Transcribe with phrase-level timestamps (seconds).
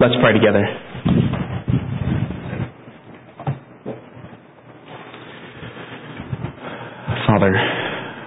[0.00, 0.64] Let's pray together.
[7.28, 7.52] Father,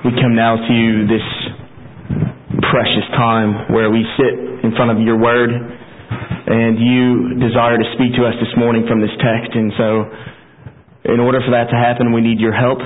[0.06, 1.26] we come now to you this
[2.70, 8.13] precious time where we sit in front of your word and you desire to speak
[8.21, 9.58] to us this morning from this text.
[9.58, 9.90] And so,
[11.10, 12.78] in order for that to happen, we need your help.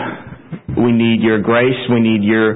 [0.79, 1.75] We need your grace.
[1.91, 2.55] We need your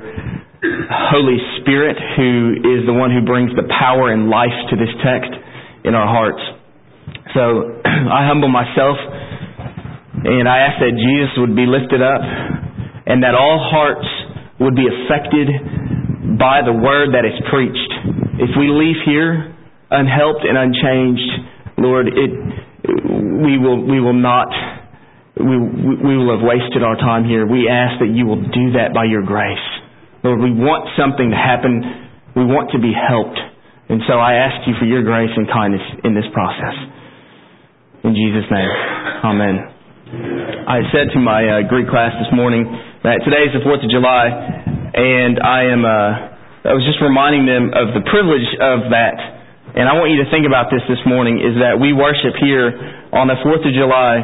[1.11, 5.50] Holy Spirit, who is the one who brings the power and life to this text
[5.83, 6.41] in our hearts.
[7.33, 8.97] So, I humble myself
[10.23, 12.21] and I ask that Jesus would be lifted up
[13.09, 14.05] and that all hearts
[14.61, 15.49] would be affected
[16.37, 17.91] by the word that is preached.
[18.37, 19.53] If we leave here
[19.89, 21.29] unhelped and unchanged,
[21.77, 22.31] Lord, it
[23.41, 24.49] we will we will not
[25.37, 27.45] we we will have wasted our time here.
[27.45, 29.65] We ask that you will do that by your grace.
[30.23, 31.81] Lord, we want something to happen.
[32.35, 33.41] We want to be helped.
[33.91, 36.75] And so I ask you for your grace and kindness in this process.
[38.07, 38.71] In Jesus' name.
[39.19, 39.55] Amen.
[40.63, 42.63] I said to my uh, Greek class this morning
[43.03, 44.31] that today is the 4th of July,
[44.95, 49.19] and I am, uh, I was just reminding them of the privilege of that.
[49.75, 52.71] And I want you to think about this this morning is that we worship here
[53.11, 54.23] on the 4th of July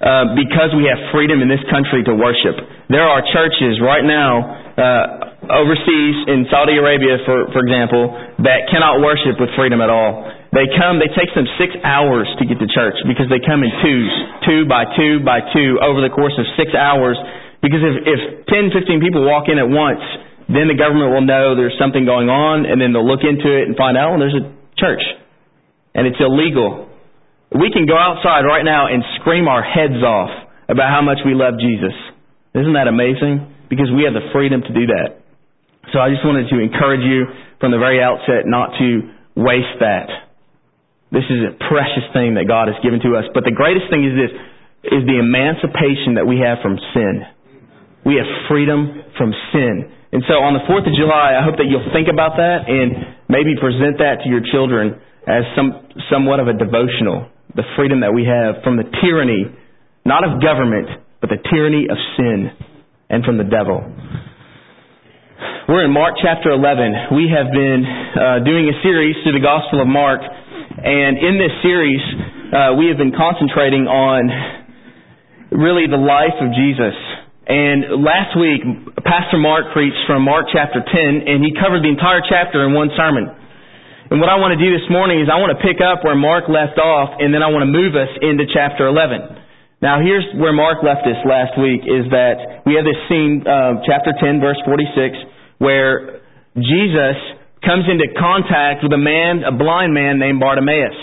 [0.00, 2.56] uh, because we have freedom in this country to worship.
[2.88, 4.40] There are churches right now
[4.72, 8.14] uh, overseas in Saudi Arabia, for, for example,
[8.46, 10.22] that cannot worship with freedom at all.
[10.54, 13.72] They come, they take them six hours to get to church because they come in
[13.80, 14.12] twos,
[14.44, 17.16] two by two by two over the course of six hours.
[17.64, 20.02] Because if, if 10, 15 people walk in at once,
[20.52, 23.64] then the government will know there's something going on and then they'll look into it
[23.64, 25.02] and find out, well, there's a church.
[25.96, 26.90] And it's illegal.
[27.54, 30.30] We can go outside right now and scream our heads off
[30.68, 31.94] about how much we love Jesus.
[32.52, 33.48] Isn't that amazing?
[33.72, 35.21] Because we have the freedom to do that.
[35.92, 37.28] So I just wanted to encourage you
[37.60, 38.88] from the very outset not to
[39.36, 40.08] waste that.
[41.12, 43.28] This is a precious thing that God has given to us.
[43.36, 44.32] But the greatest thing is this,
[44.96, 47.22] is the emancipation that we have from sin.
[48.08, 49.92] We have freedom from sin.
[50.16, 53.20] And so on the 4th of July, I hope that you'll think about that and
[53.28, 54.96] maybe present that to your children
[55.28, 55.76] as some,
[56.08, 57.28] somewhat of a devotional.
[57.52, 59.44] The freedom that we have from the tyranny,
[60.08, 60.88] not of government,
[61.20, 62.48] but the tyranny of sin
[63.12, 63.84] and from the devil.
[65.72, 67.16] We're in Mark chapter 11.
[67.16, 71.48] We have been uh, doing a series through the Gospel of Mark and in this
[71.64, 72.04] series,
[72.52, 74.28] uh, we have been concentrating on
[75.48, 76.92] really the life of Jesus.
[77.48, 78.60] And last week,
[79.00, 80.92] Pastor Mark preached from Mark chapter 10,
[81.24, 83.32] and he covered the entire chapter in one sermon.
[84.12, 86.20] And what I want to do this morning is I want to pick up where
[86.20, 89.80] Mark left off, and then I want to move us into chapter 11.
[89.80, 93.80] Now, here's where Mark left us last week, is that we have this scene, uh,
[93.88, 96.20] chapter 10, verse 46, where
[96.56, 97.16] Jesus
[97.64, 100.98] comes into contact with a man, a blind man named Bartimaeus.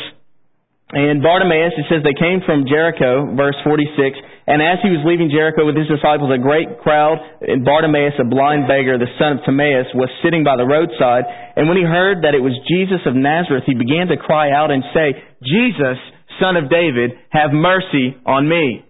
[0.92, 4.18] And Bartimaeus, it says they came from Jericho, verse 46,
[4.50, 8.26] and as he was leaving Jericho with his disciples, a great crowd, and Bartimaeus, a
[8.26, 11.30] blind beggar, the son of Timaeus, was sitting by the roadside.
[11.54, 14.74] And when he heard that it was Jesus of Nazareth, he began to cry out
[14.74, 15.14] and say,
[15.46, 16.02] Jesus,
[16.42, 18.89] son of David, have mercy on me.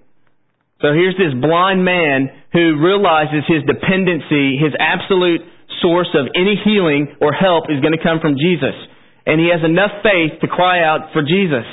[0.82, 5.44] So here's this blind man who realizes his dependency, his absolute
[5.84, 8.76] source of any healing or help is going to come from Jesus.
[9.28, 11.68] And he has enough faith to cry out for Jesus.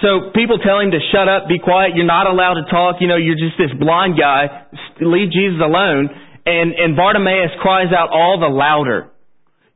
[0.00, 3.10] So people tell him to shut up, be quiet, you're not allowed to talk, you
[3.10, 4.70] know, you're just this blind guy,
[5.02, 6.06] leave Jesus alone.
[6.46, 9.10] And, and Bartimaeus cries out all the louder,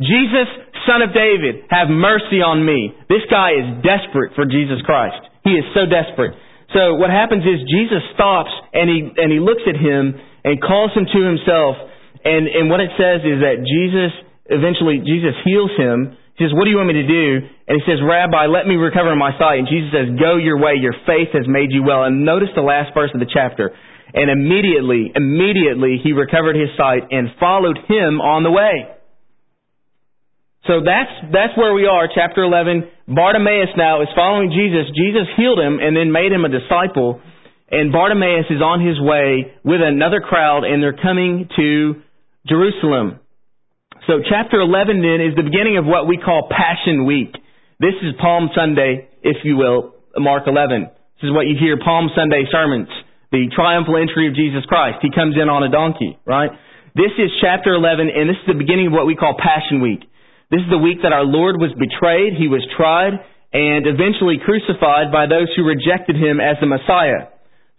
[0.03, 0.51] Jesus,
[0.83, 2.91] son of David, have mercy on me.
[3.06, 5.22] This guy is desperate for Jesus Christ.
[5.47, 6.34] He is so desperate.
[6.72, 10.91] So what happens is Jesus stops and he, and he looks at him and calls
[10.97, 11.77] him to himself
[12.25, 14.15] and, and what it says is that Jesus,
[14.47, 16.15] eventually, Jesus heals him.
[16.38, 17.28] He says, what do you want me to do?
[17.66, 19.59] And he says, Rabbi, let me recover my sight.
[19.59, 20.78] And Jesus says, go your way.
[20.78, 22.06] Your faith has made you well.
[22.06, 23.75] And notice the last verse of the chapter.
[24.15, 29.02] And immediately, immediately he recovered his sight and followed him on the way.
[30.67, 32.86] So that's, that's where we are, chapter 11.
[33.10, 34.86] Bartimaeus now is following Jesus.
[34.95, 37.19] Jesus healed him and then made him a disciple.
[37.66, 42.03] And Bartimaeus is on his way with another crowd and they're coming to
[42.47, 43.19] Jerusalem.
[44.07, 47.34] So chapter 11 then is the beginning of what we call Passion Week.
[47.83, 50.86] This is Palm Sunday, if you will, Mark 11.
[51.19, 52.86] This is what you hear Palm Sunday sermons.
[53.34, 55.03] The triumphal entry of Jesus Christ.
[55.03, 56.51] He comes in on a donkey, right?
[56.95, 60.07] This is chapter 11 and this is the beginning of what we call Passion Week.
[60.53, 63.16] This is the week that our Lord was betrayed, He was tried,
[63.57, 67.33] and eventually crucified by those who rejected Him as the Messiah.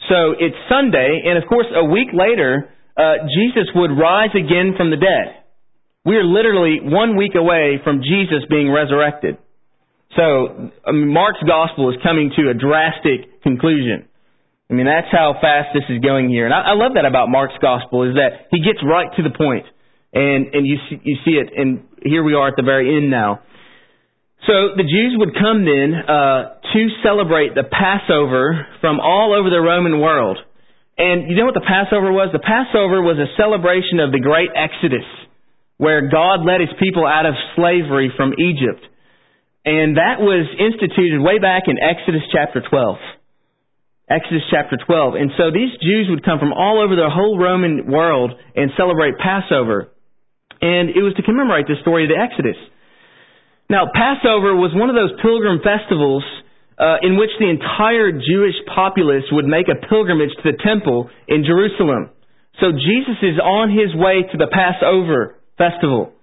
[0.10, 4.90] So it's Sunday, and of course a week later, uh, Jesus would rise again from
[4.90, 5.46] the dead.
[6.02, 9.38] We are literally one week away from Jesus being resurrected.
[10.18, 14.10] So, I mean, Mark's gospel is coming to a drastic conclusion.
[14.70, 16.46] I mean, that's how fast this is going here.
[16.50, 19.30] And I, I love that about Mark's gospel is that he gets right to the
[19.30, 19.66] point.
[20.14, 23.10] And, and you see, you see it, and here we are at the very end
[23.10, 23.42] now.
[24.46, 29.64] So the Jews would come then uh, to celebrate the Passover from all over the
[29.64, 30.38] Roman world.
[30.98, 32.30] And you know what the Passover was?
[32.36, 35.08] The Passover was a celebration of the great Exodus,
[35.78, 38.84] where God led his people out of slavery from Egypt.
[39.66, 43.00] And that was instituted way back in Exodus chapter 12.
[44.12, 45.16] Exodus chapter 12.
[45.16, 49.16] And so these Jews would come from all over the whole Roman world and celebrate
[49.18, 49.93] Passover.
[50.64, 52.56] And it was to commemorate the story of the Exodus.
[53.68, 56.24] Now, Passover was one of those pilgrim festivals
[56.80, 61.44] uh, in which the entire Jewish populace would make a pilgrimage to the temple in
[61.44, 62.16] Jerusalem.
[62.64, 66.16] So Jesus is on his way to the Passover festival.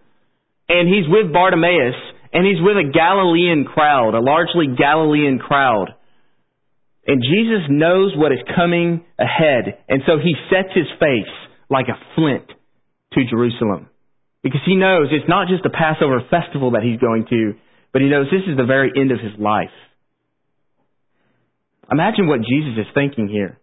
[0.73, 2.01] And he's with Bartimaeus,
[2.33, 5.93] and he's with a Galilean crowd, a largely Galilean crowd.
[7.05, 11.35] And Jesus knows what is coming ahead, and so he sets his face
[11.69, 12.47] like a flint
[13.13, 13.90] to Jerusalem.
[14.43, 17.55] Because he knows it's not just a Passover festival that he's going to,
[17.93, 19.75] but he knows this is the very end of his life.
[21.91, 23.59] Imagine what Jesus is thinking here.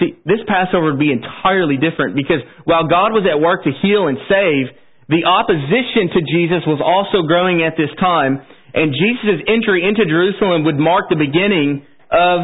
[0.00, 4.06] See, this Passover would be entirely different because while God was at work to heal
[4.08, 4.72] and save,
[5.08, 8.40] the opposition to Jesus was also growing at this time,
[8.74, 11.82] and Jesus' entry into Jerusalem would mark the beginning
[12.12, 12.40] of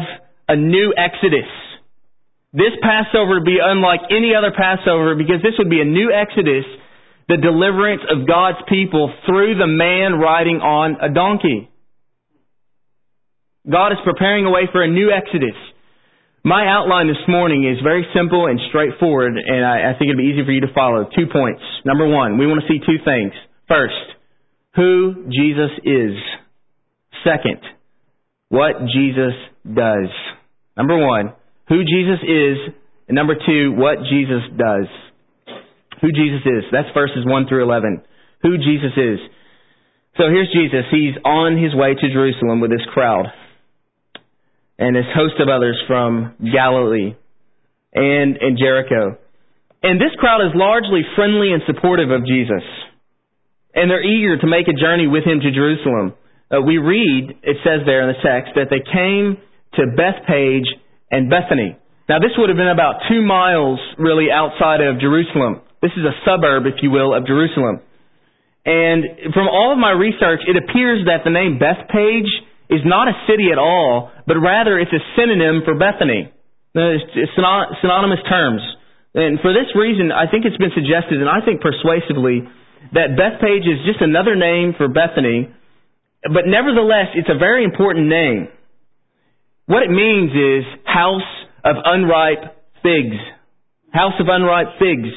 [0.49, 1.49] a new Exodus.
[2.53, 6.65] This Passover would be unlike any other Passover because this would be a new Exodus,
[7.27, 11.69] the deliverance of God's people through the man riding on a donkey.
[13.69, 15.57] God is preparing a way for a new Exodus.
[16.43, 20.29] My outline this morning is very simple and straightforward, and I, I think it'll be
[20.29, 21.09] easy for you to follow.
[21.17, 21.63] Two points.
[21.83, 23.33] Number one, we want to see two things.
[23.67, 23.97] First,
[24.75, 26.13] who Jesus is.
[27.25, 27.57] Second,
[28.49, 29.33] what Jesus
[29.65, 30.13] does.
[30.77, 31.33] Number one,
[31.67, 32.57] who Jesus is,
[33.07, 34.85] and number two, what Jesus does.
[36.05, 36.63] Who Jesus is.
[36.69, 38.03] That's verses 1 through 11.
[38.43, 39.17] Who Jesus is.
[40.21, 40.85] So here's Jesus.
[40.93, 43.25] He's on his way to Jerusalem with this crowd
[44.77, 47.17] and this host of others from Galilee
[47.91, 49.17] and, and Jericho.
[49.81, 52.61] And this crowd is largely friendly and supportive of Jesus.
[53.73, 56.13] And they're eager to make a journey with him to Jerusalem.
[56.53, 59.41] Uh, we read, it says there in the text, that they came
[59.73, 60.69] to Bethphage
[61.09, 61.81] and Bethany.
[62.07, 65.64] Now, this would have been about two miles, really, outside of Jerusalem.
[65.85, 67.77] This is a suburb, if you will, of Jerusalem.
[68.65, 72.25] And from all of my research, it appears that the name Bethphage
[72.73, 76.33] is not a city at all, but rather it's a synonym for Bethany.
[76.73, 78.65] Uh, it's synonymous terms.
[79.13, 82.41] And for this reason, I think it's been suggested, and I think persuasively,
[82.97, 85.53] that Bethphage is just another name for Bethany,
[86.25, 88.49] but nevertheless, it's a very important name.
[89.69, 91.29] What it means is house
[91.61, 93.21] of unripe figs.
[93.93, 95.13] House of unripe figs.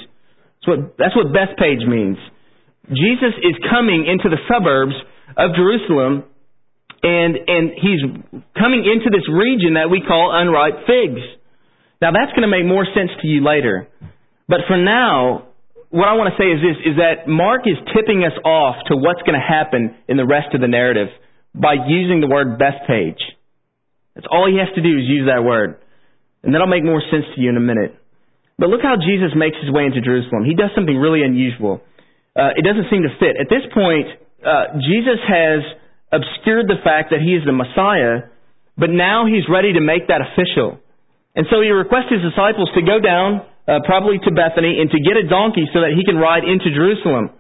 [0.59, 2.19] That's what, that's what Bethphage means.
[2.89, 4.97] Jesus is coming into the suburbs
[5.37, 6.25] of Jerusalem
[7.03, 8.03] and and he's
[8.59, 11.23] coming into this region that we call unripe figs.
[12.03, 13.87] Now that's going to make more sense to you later.
[14.49, 15.49] But for now,
[15.91, 18.97] what I want to say is this is that Mark is tipping us off to
[18.97, 21.09] what's going to happen in the rest of the narrative
[21.55, 23.23] by using the word Bethphage.
[24.15, 25.79] That's all he has to do is use that word.
[26.43, 27.98] And that'll make more sense to you in a minute.
[28.59, 30.43] But look how Jesus makes his way into Jerusalem.
[30.45, 31.81] He does something really unusual.
[32.35, 33.39] Uh, it doesn't seem to fit.
[33.39, 34.11] At this point,
[34.43, 35.63] uh, Jesus has
[36.11, 38.31] obscured the fact that he is the Messiah,
[38.75, 40.83] but now he's ready to make that official.
[41.39, 44.99] And so he requests his disciples to go down, uh, probably to Bethany, and to
[44.99, 47.31] get a donkey so that he can ride into Jerusalem.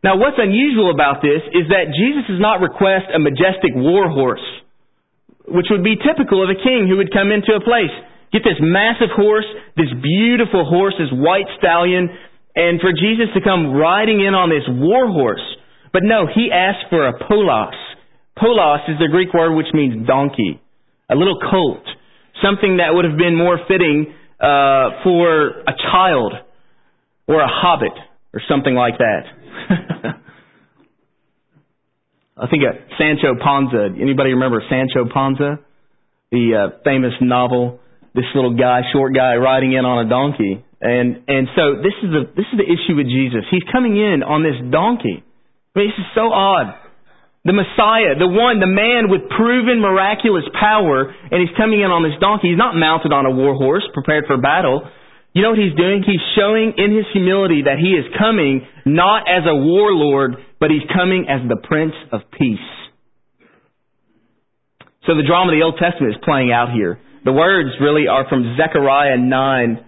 [0.00, 4.44] Now, what's unusual about this is that Jesus does not request a majestic war horse,
[5.44, 7.92] which would be typical of a king who would come into a place.
[8.32, 12.10] Get this massive horse, this beautiful horse, this white stallion,
[12.54, 15.44] and for Jesus to come riding in on this war horse.
[15.92, 17.74] But no, he asked for a polos,
[18.38, 20.60] Polos is the Greek word which means donkey,
[21.10, 21.82] a little colt,
[22.42, 26.34] something that would have been more fitting uh, for a child
[27.26, 27.96] or a hobbit
[28.32, 29.22] or something like that.
[32.36, 33.88] I think of Sancho Panza.
[34.00, 35.58] Anybody remember Sancho Panza?
[36.30, 37.80] The uh, famous novel.
[38.18, 42.10] This little guy, short guy, riding in on a donkey, and and so this is
[42.10, 43.46] the this is the issue with Jesus.
[43.46, 45.22] He's coming in on this donkey.
[45.22, 46.74] I mean, this is so odd
[47.48, 52.04] the Messiah, the one, the man with proven miraculous power, and he's coming in on
[52.04, 52.52] this donkey.
[52.52, 54.84] He's not mounted on a war horse, prepared for battle.
[55.32, 56.04] You know what he's doing?
[56.04, 60.84] He's showing in his humility that he is coming not as a warlord, but he's
[60.92, 62.68] coming as the Prince of Peace.
[65.08, 67.00] So the drama of the Old Testament is playing out here.
[67.24, 69.84] The words really are from Zechariah 9,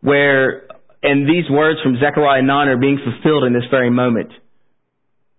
[0.00, 0.66] where,
[1.02, 4.30] and these words from Zechariah 9 are being fulfilled in this very moment.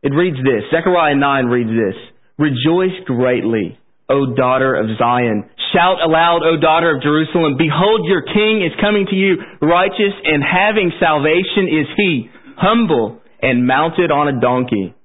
[0.02, 1.96] It reads this, Zechariah 9 reads this,
[2.38, 3.78] Rejoice greatly,
[4.10, 5.50] O daughter of Zion.
[5.74, 7.58] Shout aloud, O daughter of Jerusalem.
[7.58, 9.36] Behold, your king is coming to you.
[9.62, 14.96] Righteous and having salvation is he, humble and mounted on a donkey,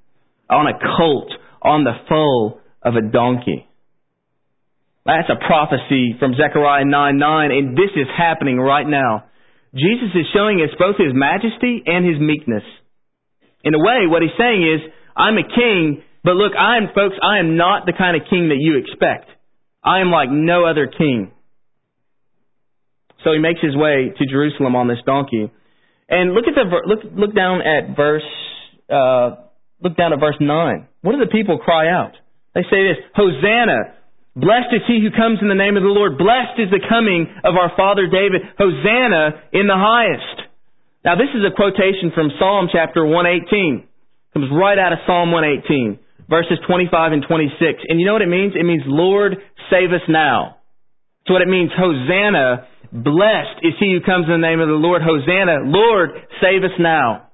[0.48, 1.30] on a colt,
[1.60, 3.66] on the foal of a donkey.
[5.04, 9.24] That's a prophecy from Zechariah 9 9, and this is happening right now.
[9.74, 12.64] Jesus is showing us both his majesty and his meekness.
[13.64, 14.80] In a way, what he's saying is,
[15.16, 18.48] I'm a king, but look, I am, folks, I am not the kind of king
[18.48, 19.28] that you expect.
[19.82, 21.32] I am like no other king.
[23.24, 25.50] So he makes his way to Jerusalem on this donkey.
[26.08, 28.22] And look at the look look down at verse
[28.92, 29.48] uh,
[29.82, 30.88] look down at verse nine.
[31.00, 32.12] What do the people cry out?
[32.54, 33.96] They say this: Hosanna!
[34.34, 36.18] Blessed is he who comes in the name of the Lord.
[36.18, 38.42] Blessed is the coming of our father David.
[38.58, 40.50] Hosanna in the highest.
[41.06, 43.86] Now this is a quotation from Psalm chapter 118.
[43.86, 47.86] It comes right out of Psalm 118, verses 25 and 26.
[47.86, 48.58] And you know what it means?
[48.58, 49.38] It means, Lord,
[49.70, 50.58] save us now.
[51.22, 51.70] That's what it means.
[51.70, 52.66] Hosanna.
[52.90, 55.02] Blessed is he who comes in the name of the Lord.
[55.02, 55.62] Hosanna.
[55.62, 56.10] Lord,
[56.42, 57.30] save us now.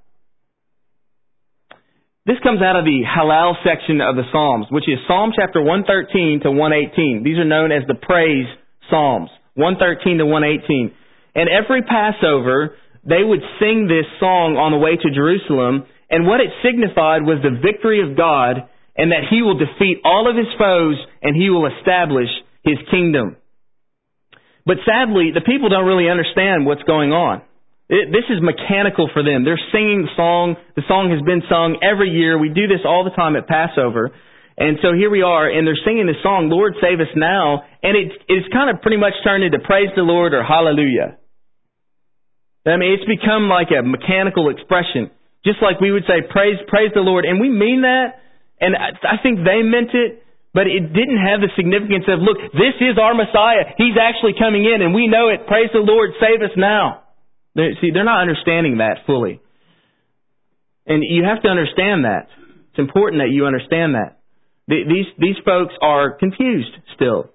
[2.26, 6.44] This comes out of the Hallel section of the Psalms, which is Psalm chapter 113
[6.44, 7.24] to 118.
[7.24, 8.44] These are known as the praise
[8.92, 10.92] Psalms, 113 to 118.
[11.34, 12.76] And every Passover,
[13.08, 17.40] they would sing this song on the way to Jerusalem, and what it signified was
[17.40, 18.68] the victory of God
[19.00, 22.28] and that he will defeat all of his foes and he will establish
[22.60, 23.40] his kingdom.
[24.66, 27.40] But sadly, the people don't really understand what's going on.
[27.90, 29.42] It, this is mechanical for them.
[29.42, 30.54] They're singing the song.
[30.78, 32.38] The song has been sung every year.
[32.38, 34.14] We do this all the time at Passover.
[34.60, 37.96] And so here we are, and they're singing this song, Lord Save Us Now, and
[37.96, 41.16] it's, it's kind of pretty much turned into Praise the Lord or Hallelujah.
[42.68, 45.08] I mean, it's become like a mechanical expression.
[45.48, 47.24] Just like we would say, praise, praise the Lord.
[47.24, 48.20] And we mean that,
[48.60, 50.20] and I, I think they meant it,
[50.52, 53.64] but it didn't have the significance of, look, this is our Messiah.
[53.80, 55.48] He's actually coming in, and we know it.
[55.48, 56.99] Praise the Lord, save us now.
[57.54, 59.40] They're, see, they're not understanding that fully.
[60.86, 62.28] And you have to understand that.
[62.70, 64.18] It's important that you understand that.
[64.68, 67.30] These, these folks are confused still.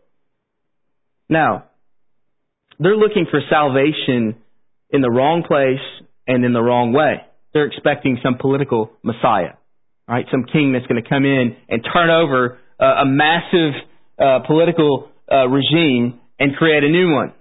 [1.29, 1.65] Now,
[2.79, 4.35] they're looking for salvation
[4.89, 5.83] in the wrong place
[6.27, 7.21] and in the wrong way.
[7.53, 9.55] They're expecting some political messiah,
[10.07, 10.25] right?
[10.31, 13.73] Some king that's going to come in and turn over uh, a massive
[14.19, 17.33] uh, political uh, regime and create a new one.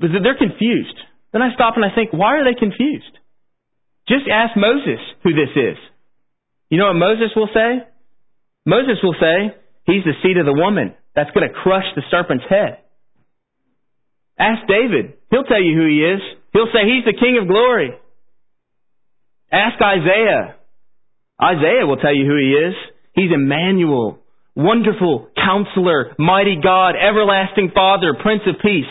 [0.00, 0.96] The, they're confused.
[1.32, 3.12] Then I stop and I think, why are they confused?
[4.08, 5.76] Just ask Moses who this is.
[6.70, 7.84] You know what Moses will say?
[8.64, 12.44] Moses will say, he's the seed of the woman that's going to crush the serpent's
[12.48, 12.78] head.
[14.38, 15.14] Ask David.
[15.30, 16.20] He'll tell you who he is.
[16.52, 17.90] He'll say he's the king of glory.
[19.50, 20.56] Ask Isaiah.
[21.42, 22.74] Isaiah will tell you who he is.
[23.14, 24.18] He's Emmanuel,
[24.54, 28.84] wonderful counselor, mighty God, everlasting Father, Prince of Peace.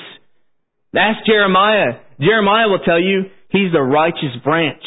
[0.98, 2.00] Ask Jeremiah.
[2.20, 4.82] Jeremiah will tell you he's the righteous branch.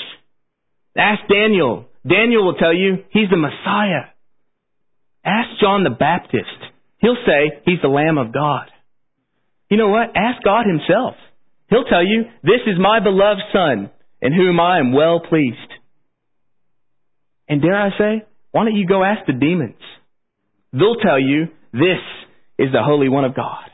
[0.97, 1.87] Ask Daniel.
[2.07, 4.11] Daniel will tell you he's the Messiah.
[5.25, 6.49] Ask John the Baptist.
[6.99, 8.67] He'll say he's the Lamb of God.
[9.71, 10.17] You know what?
[10.17, 11.15] Ask God himself.
[11.69, 13.91] He'll tell you, this is my beloved Son,
[14.21, 15.57] in whom I am well pleased.
[17.49, 19.81] And dare I say, why don't you go ask the demons?
[20.73, 22.03] They'll tell you, this
[22.59, 23.70] is the Holy One of God.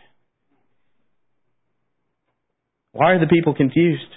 [2.97, 4.09] Why are the people confused?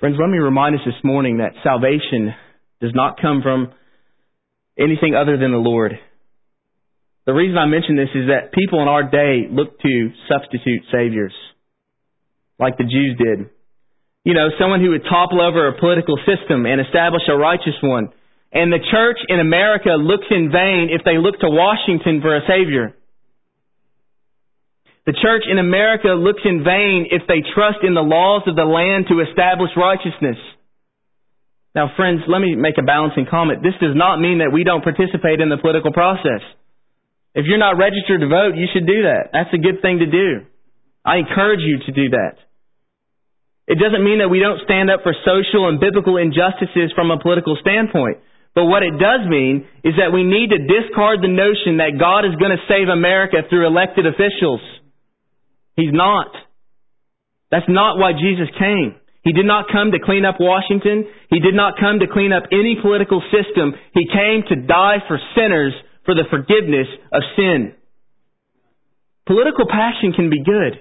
[0.00, 2.34] Friends, let me remind us this morning that salvation
[2.80, 3.70] does not come from
[4.76, 5.92] anything other than the Lord.
[7.26, 11.32] The reason I mention this is that people in our day look to substitute saviors,
[12.58, 13.54] like the Jews did.
[14.24, 18.10] You know, someone who would topple over a political system and establish a righteous one.
[18.50, 22.42] And the church in America looks in vain if they look to Washington for a
[22.50, 22.98] savior.
[25.04, 28.64] The church in America looks in vain if they trust in the laws of the
[28.64, 30.40] land to establish righteousness.
[31.74, 33.60] Now, friends, let me make a balancing comment.
[33.60, 36.40] This does not mean that we don't participate in the political process.
[37.34, 39.34] If you're not registered to vote, you should do that.
[39.34, 40.46] That's a good thing to do.
[41.04, 42.38] I encourage you to do that.
[43.66, 47.20] It doesn't mean that we don't stand up for social and biblical injustices from a
[47.20, 48.24] political standpoint.
[48.54, 52.24] But what it does mean is that we need to discard the notion that God
[52.24, 54.62] is going to save America through elected officials.
[55.76, 56.28] He's not.
[57.50, 58.96] That's not why Jesus came.
[59.22, 61.06] He did not come to clean up Washington.
[61.30, 63.72] He did not come to clean up any political system.
[63.94, 65.72] He came to die for sinners
[66.04, 67.72] for the forgiveness of sin.
[69.26, 70.80] Political passion can be good.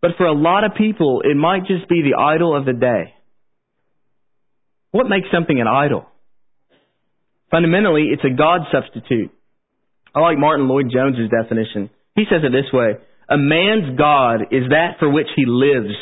[0.00, 3.14] But for a lot of people, it might just be the idol of the day.
[4.92, 6.06] What makes something an idol?
[7.50, 9.32] Fundamentally, it's a God substitute.
[10.14, 11.90] I like Martyn Lloyd-Jones's definition.
[12.14, 12.94] He says it this way,
[13.28, 15.94] a man's God is that for which he lives,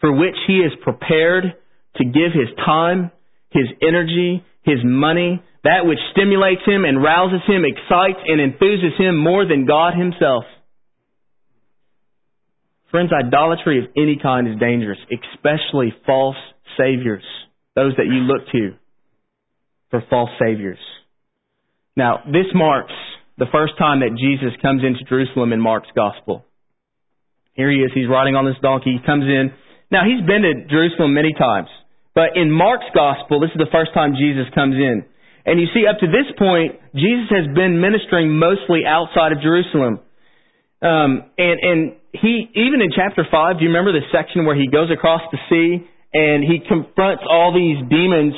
[0.00, 1.54] for which he is prepared
[1.96, 3.10] to give his time,
[3.50, 9.16] his energy, his money, that which stimulates him and rouses him, excites and enthuses him
[9.16, 10.44] more than God himself.
[12.90, 16.36] Friends, idolatry of any kind is dangerous, especially false
[16.76, 17.24] saviors,
[17.74, 18.74] those that you look to
[19.90, 20.78] for false saviors.
[21.96, 22.92] Now, this marks
[23.38, 26.44] the first time that Jesus comes into Jerusalem in Mark's gospel.
[27.54, 29.52] Here he is, he's riding on this donkey, he comes in.
[29.90, 31.68] Now, he's been to Jerusalem many times,
[32.14, 35.04] but in Mark's gospel, this is the first time Jesus comes in.
[35.44, 40.00] And you see, up to this point, Jesus has been ministering mostly outside of Jerusalem.
[40.80, 41.80] Um, and, and
[42.14, 45.38] he, even in chapter 5, do you remember the section where he goes across the
[45.50, 48.34] sea and he confronts all these demons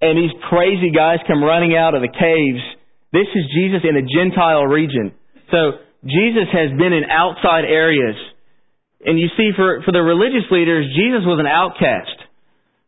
[0.00, 2.64] and these crazy guys come running out of the caves
[3.16, 5.14] this is Jesus in a Gentile region.
[5.50, 8.16] So Jesus has been in outside areas.
[9.04, 12.16] And you see, for, for the religious leaders, Jesus was an outcast.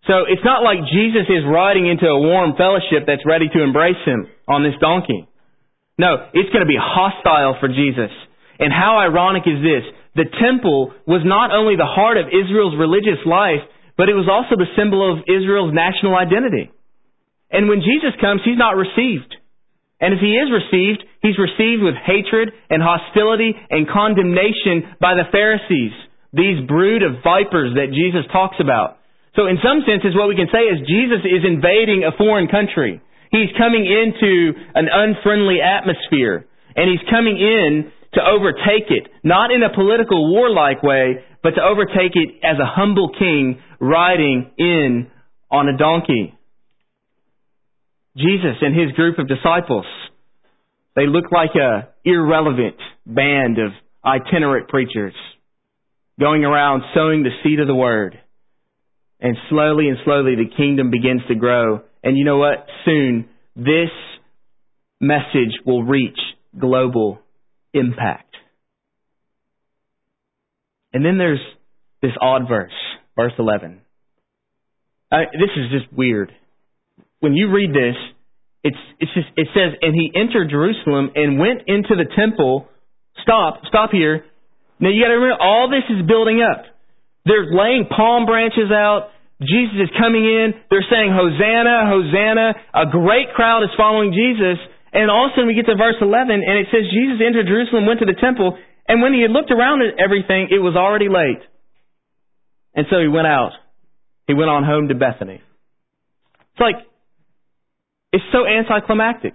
[0.08, 4.00] So it's not like Jesus is riding into a warm fellowship that's ready to embrace
[4.06, 5.28] him on this donkey.
[5.98, 8.10] No, it's going to be hostile for Jesus.
[8.58, 9.84] And how ironic is this?
[10.16, 13.62] The temple was not only the heart of Israel's religious life,
[13.98, 16.70] but it was also the symbol of Israel's national identity.
[17.50, 19.34] And when Jesus comes, he's not received.
[20.00, 25.26] And if he is received, he's received with hatred and hostility and condemnation by the
[25.30, 25.92] Pharisees,
[26.32, 29.02] these brood of vipers that Jesus talks about.
[29.34, 33.02] So in some senses, what we can say is Jesus is invading a foreign country.
[33.30, 39.62] He's coming into an unfriendly atmosphere, and he's coming in to overtake it, not in
[39.62, 45.10] a political warlike way, but to overtake it as a humble king riding in
[45.50, 46.37] on a donkey.
[48.18, 49.86] Jesus and his group of disciples.
[50.96, 52.76] They look like a irrelevant
[53.06, 53.70] band of
[54.04, 55.14] itinerant preachers
[56.18, 58.18] going around sowing the seed of the word.
[59.20, 61.82] And slowly and slowly the kingdom begins to grow.
[62.02, 62.66] And you know what?
[62.84, 63.90] Soon this
[65.00, 66.18] message will reach
[66.58, 67.20] global
[67.72, 68.34] impact.
[70.92, 71.40] And then there's
[72.02, 72.72] this odd verse,
[73.14, 73.80] verse 11.
[75.10, 76.32] Uh, this is just weird
[77.20, 77.96] when you read this,
[78.64, 82.68] it's it's just it says, and he entered Jerusalem and went into the temple.
[83.22, 84.24] Stop, stop here.
[84.80, 86.64] Now you got to remember, all this is building up.
[87.26, 89.10] They're laying palm branches out.
[89.42, 90.54] Jesus is coming in.
[90.70, 92.54] They're saying, Hosanna, Hosanna.
[92.74, 94.58] A great crowd is following Jesus.
[94.92, 97.46] And all of a sudden we get to verse 11 and it says, Jesus entered
[97.46, 98.56] Jerusalem, went to the temple,
[98.88, 101.44] and when he had looked around at everything, it was already late.
[102.74, 103.52] And so he went out.
[104.26, 105.42] He went on home to Bethany.
[105.42, 106.76] It's like,
[108.12, 109.34] it's so anticlimactic.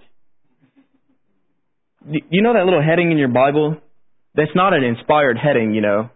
[2.09, 3.77] You know that little heading in your Bible?
[4.35, 6.09] That's not an inspired heading, you know,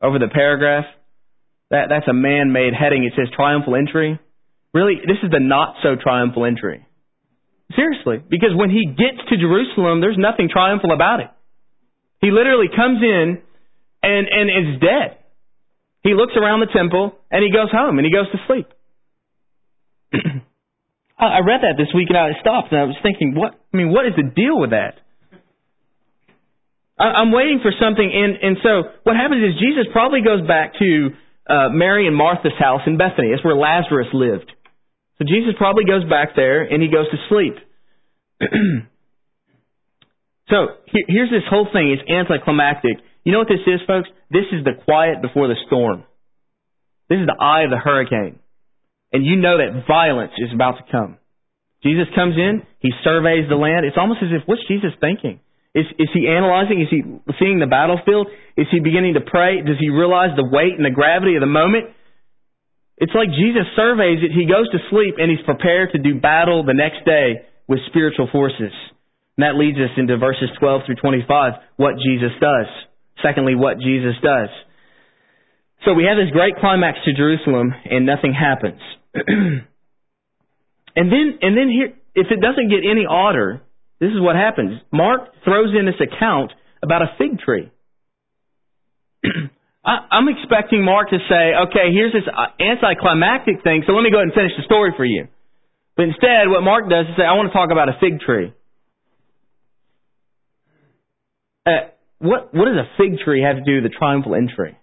[0.00, 0.84] over the paragraph.
[1.70, 3.04] That that's a man-made heading.
[3.04, 4.18] It says triumphal entry.
[4.72, 6.86] Really, this is the not so triumphal entry.
[7.74, 11.30] Seriously, because when he gets to Jerusalem, there's nothing triumphal about it.
[12.20, 13.42] He literally comes in
[14.02, 15.18] and and is dead.
[16.04, 18.68] He looks around the temple and he goes home and he goes to sleep.
[21.18, 23.56] I read that this week and I stopped and I was thinking, what?
[23.72, 25.00] I mean, what is the deal with that?
[26.98, 31.10] I'm waiting for something, and and so what happens is Jesus probably goes back to
[31.48, 33.32] uh, Mary and Martha's house in Bethany.
[33.32, 34.50] That's where Lazarus lived.
[35.18, 37.56] So Jesus probably goes back there and he goes to sleep.
[40.48, 40.56] so
[40.88, 41.92] here's this whole thing.
[41.92, 42.96] It's anticlimactic.
[43.24, 44.08] You know what this is, folks?
[44.30, 46.04] This is the quiet before the storm.
[47.08, 48.40] This is the eye of the hurricane
[49.12, 51.18] and you know that violence is about to come.
[51.82, 53.86] Jesus comes in, he surveys the land.
[53.86, 55.40] It's almost as if, what's Jesus thinking?
[55.74, 56.80] Is, is he analyzing?
[56.80, 57.04] Is he
[57.38, 58.28] seeing the battlefield?
[58.56, 59.60] Is he beginning to pray?
[59.60, 61.92] Does he realize the weight and the gravity of the moment?
[62.96, 66.64] It's like Jesus surveys it, he goes to sleep, and he's prepared to do battle
[66.64, 68.72] the next day with spiritual forces.
[69.36, 72.66] And that leads us into verses 12 through 25, what Jesus does.
[73.20, 74.48] Secondly, what Jesus does.
[75.86, 78.82] So we have this great climax to Jerusalem, and nothing happens.
[79.14, 79.62] and
[81.06, 83.62] then, and then here, if it doesn't get any odder,
[84.00, 84.82] this is what happens.
[84.90, 86.50] Mark throws in this account
[86.82, 87.70] about a fig tree.
[89.86, 92.26] I, I'm expecting Mark to say, okay, here's this
[92.58, 95.28] anticlimactic thing, so let me go ahead and finish the story for you.
[95.96, 98.52] But instead, what Mark does is say, I want to talk about a fig tree.
[101.64, 104.76] Uh, what what does a fig tree have to do with the triumphal entry?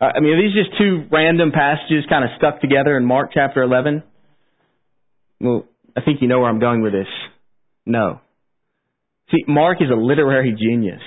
[0.00, 3.30] Uh, I mean, are these just two random passages kind of stuck together in Mark
[3.32, 4.02] chapter 11?
[5.40, 5.64] Well,
[5.96, 7.08] I think you know where I'm going with this.
[7.86, 8.20] No.
[9.30, 11.00] See, Mark is a literary genius.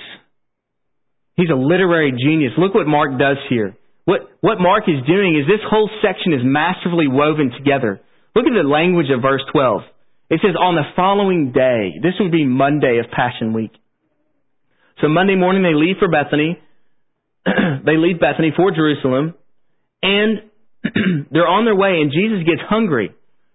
[1.36, 2.52] He's a literary genius.
[2.58, 3.76] Look what Mark does here.
[4.04, 8.00] What, what Mark is doing is this whole section is masterfully woven together.
[8.34, 9.82] Look at the language of verse 12.
[10.30, 13.72] It says, on the following day, this would be Monday of Passion Week.
[15.00, 16.58] So Monday morning they leave for Bethany.
[17.86, 19.34] they leave Bethany for Jerusalem.
[20.02, 20.50] And
[21.30, 23.10] they're on their way and Jesus gets hungry.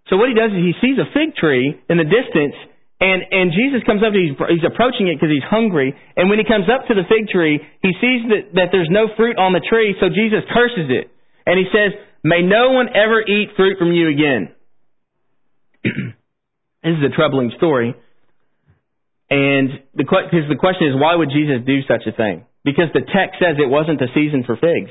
[0.08, 2.54] So what he does is he sees a fig tree in the distance
[2.96, 5.92] and, and Jesus comes up to he's, he's approaching it because he's hungry.
[6.16, 9.12] And when he comes up to the fig tree, he sees that, that there's no
[9.16, 11.12] fruit on the tree, so Jesus curses it.
[11.44, 11.92] And he says,
[12.24, 14.48] May no one ever eat fruit from you again.
[15.84, 17.94] this is a troubling story.
[19.28, 22.46] And the, because the question is, why would Jesus do such a thing?
[22.66, 24.90] Because the text says it wasn't the season for figs.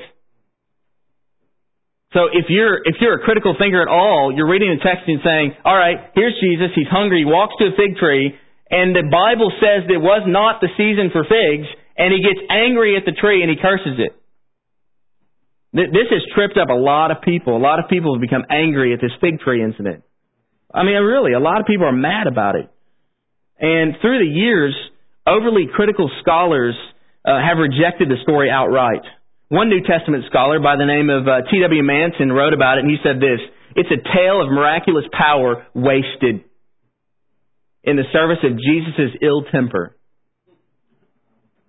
[2.16, 5.20] So if you're if you're a critical thinker at all, you're reading the text and
[5.20, 6.72] saying, "All right, here's Jesus.
[6.74, 7.18] He's hungry.
[7.20, 8.32] He walks to a fig tree,
[8.70, 12.96] and the Bible says it was not the season for figs, and he gets angry
[12.96, 14.16] at the tree and he curses it."
[15.76, 17.54] This has tripped up a lot of people.
[17.54, 20.02] A lot of people have become angry at this fig tree incident.
[20.72, 22.70] I mean, really, a lot of people are mad about it.
[23.60, 24.74] And through the years,
[25.26, 26.74] overly critical scholars
[27.26, 29.02] uh, have rejected the story outright.
[29.48, 31.82] One New Testament scholar by the name of uh, T.W.
[31.82, 33.42] Manson wrote about it, and he said this
[33.74, 36.46] It's a tale of miraculous power wasted
[37.84, 39.96] in the service of Jesus' ill temper.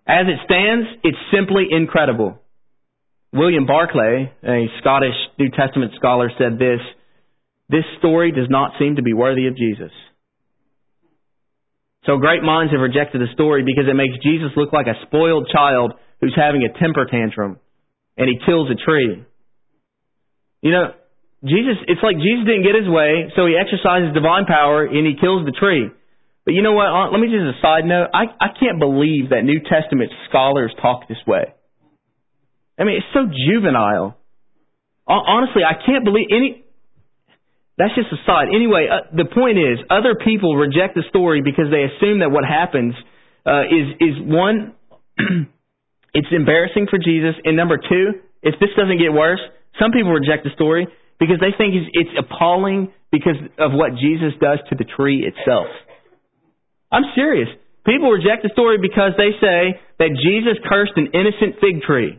[0.08, 2.40] As it stands, it's simply incredible.
[3.34, 6.80] William Barclay, a Scottish New Testament scholar, said this
[7.70, 9.92] This story does not seem to be worthy of Jesus.
[12.08, 15.52] So great minds have rejected the story because it makes Jesus look like a spoiled
[15.52, 15.94] child
[16.24, 17.60] who's having a temper tantrum
[18.16, 19.28] and he kills a tree.
[20.64, 20.96] You know,
[21.44, 25.20] Jesus, it's like Jesus didn't get his way, so he exercises divine power and he
[25.20, 25.92] kills the tree.
[26.48, 26.88] But you know what?
[26.88, 28.08] Uh, let me just a side note.
[28.16, 31.54] I, I can't believe that New Testament scholars talk this way.
[32.80, 34.16] I mean, it's so juvenile.
[35.06, 36.64] Honestly, I can't believe any.
[37.78, 38.50] That's just a side.
[38.54, 42.44] Anyway, uh, the point is, other people reject the story because they assume that what
[42.44, 42.96] happens
[43.46, 44.74] uh, is is one
[46.18, 47.38] It's embarrassing for Jesus.
[47.46, 49.42] And number two, if this doesn't get worse,
[49.78, 50.90] some people reject the story
[51.22, 55.70] because they think it's appalling because of what Jesus does to the tree itself.
[56.92, 57.50] I'm serious.
[57.86, 62.18] People reject the story because they say that Jesus cursed an innocent fig tree.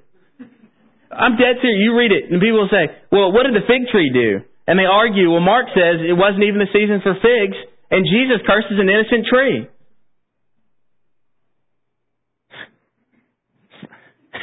[1.10, 1.82] I'm dead serious.
[1.82, 4.46] You read it, and people will say, well, what did the fig tree do?
[4.68, 7.56] And they argue, well, Mark says it wasn't even the season for figs,
[7.88, 9.64] and Jesus curses an innocent tree.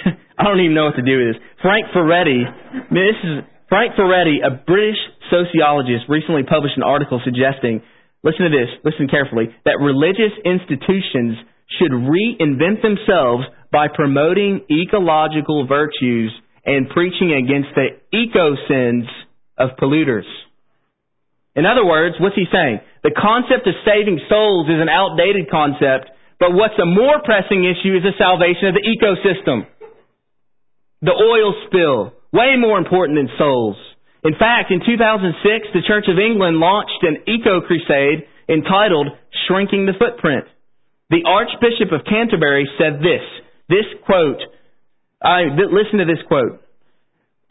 [0.42, 1.42] I don't even know what to do with this.
[1.62, 2.42] Frank Furedi,
[2.90, 4.98] this is Frank Furedi, a British
[5.30, 7.86] sociologist, recently published an article suggesting,
[8.26, 11.38] listen to this, listen carefully, that religious institutions
[11.78, 16.34] should reinvent themselves by promoting ecological virtues
[16.66, 19.06] and preaching against the eco sins
[19.58, 20.28] of polluters.
[21.56, 22.80] In other words, what's he saying?
[23.04, 27.96] The concept of saving souls is an outdated concept, but what's a more pressing issue
[27.96, 29.68] is the salvation of the ecosystem
[31.06, 33.78] the oil spill, way more important than souls.
[34.24, 39.14] In fact, in 2006, the Church of England launched an eco crusade entitled
[39.46, 40.46] Shrinking the Footprint.
[41.10, 43.22] The Archbishop of Canterbury said this,
[43.70, 44.42] this quote,
[45.22, 46.62] I, listen to this quote.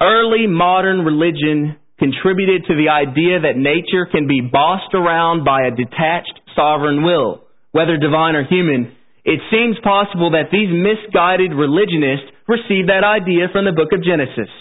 [0.00, 5.74] Early modern religion contributed to the idea that nature can be bossed around by a
[5.74, 8.92] detached sovereign will, whether divine or human.
[9.24, 14.52] It seems possible that these misguided religionists received that idea from the book of Genesis,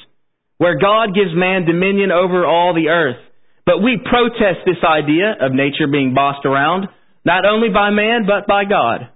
[0.57, 3.19] where God gives man dominion over all the earth.
[3.65, 6.87] But we protest this idea of nature being bossed around,
[7.25, 9.09] not only by man, but by God.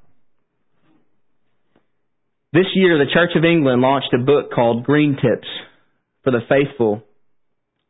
[2.53, 5.47] This year, the Church of England launched a book called Green Tips
[6.23, 7.03] for the Faithful.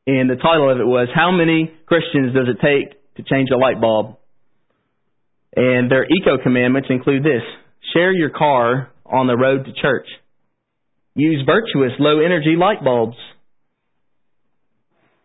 [0.07, 3.57] And the title of it was, How Many Christians Does It Take to Change a
[3.57, 4.15] Light Bulb?
[5.53, 7.43] And their eco commandments include this
[7.93, 10.07] share your car on the road to church.
[11.13, 13.17] Use virtuous low energy light bulbs.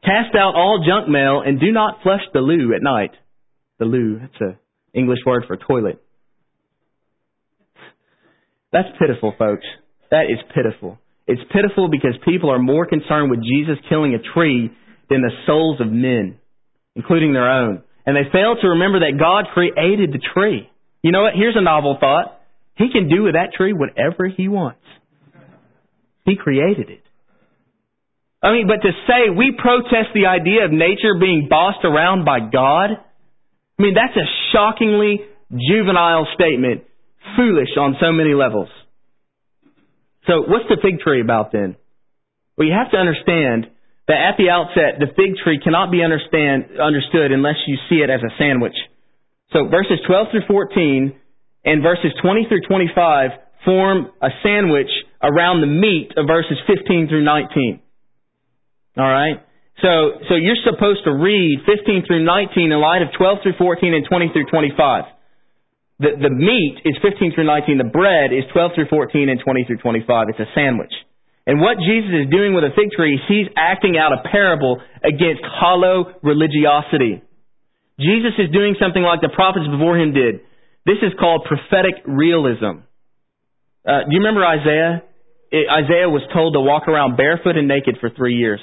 [0.04, 3.12] Cast out all junk mail and do not flush the loo at night.
[3.78, 4.56] The loo, that's an
[4.94, 6.02] English word for toilet.
[8.72, 9.66] That's pitiful, folks.
[10.10, 10.98] That is pitiful.
[11.26, 14.70] It's pitiful because people are more concerned with Jesus killing a tree
[15.08, 16.38] than the souls of men,
[16.96, 17.82] including their own.
[18.04, 20.68] And they fail to remember that God created the tree.
[21.02, 21.34] You know what?
[21.34, 22.40] Here's a novel thought.
[22.76, 24.80] He can do with that tree whatever he wants.
[26.24, 27.02] He created it.
[28.42, 32.40] I mean, but to say we protest the idea of nature being bossed around by
[32.40, 32.90] God,
[33.78, 36.82] I mean, that's a shockingly juvenile statement,
[37.36, 38.68] foolish on so many levels.
[40.26, 41.76] So what's the fig tree about then?
[42.56, 43.66] Well, you have to understand
[44.08, 48.10] that at the outset, the fig tree cannot be understand, understood unless you see it
[48.10, 48.76] as a sandwich.
[49.52, 51.14] So verses 12 through 14
[51.64, 53.30] and verses 20 through 25
[53.64, 54.90] form a sandwich
[55.22, 57.80] around the meat of verses 15 through 19.
[58.98, 59.38] All right?
[59.80, 63.94] So, so you're supposed to read 15 through 19 in light of 12 through 14
[63.94, 65.04] and 20 through 25.
[66.02, 67.78] The, the meat is 15 through 19.
[67.78, 70.34] The bread is 12 through 14 and 20 through 25.
[70.34, 70.90] It's a sandwich.
[71.46, 75.42] And what Jesus is doing with a fig tree he's acting out a parable against
[75.46, 77.22] hollow religiosity.
[77.98, 80.42] Jesus is doing something like the prophets before him did.
[80.86, 82.82] This is called prophetic realism.
[83.86, 85.02] Uh, do you remember Isaiah?
[85.50, 88.60] It, Isaiah was told to walk around barefoot and naked for three years.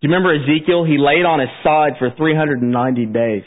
[0.00, 0.84] Do you remember Ezekiel?
[0.84, 3.46] He laid on his side for 390 days.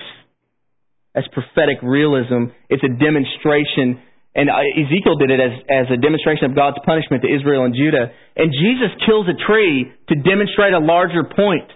[1.14, 2.56] That's prophetic realism.
[2.72, 4.00] It's a demonstration,
[4.32, 7.76] and uh, Ezekiel did it as, as a demonstration of God's punishment to Israel and
[7.76, 8.16] Judah.
[8.36, 11.68] And Jesus kills a tree to demonstrate a larger point.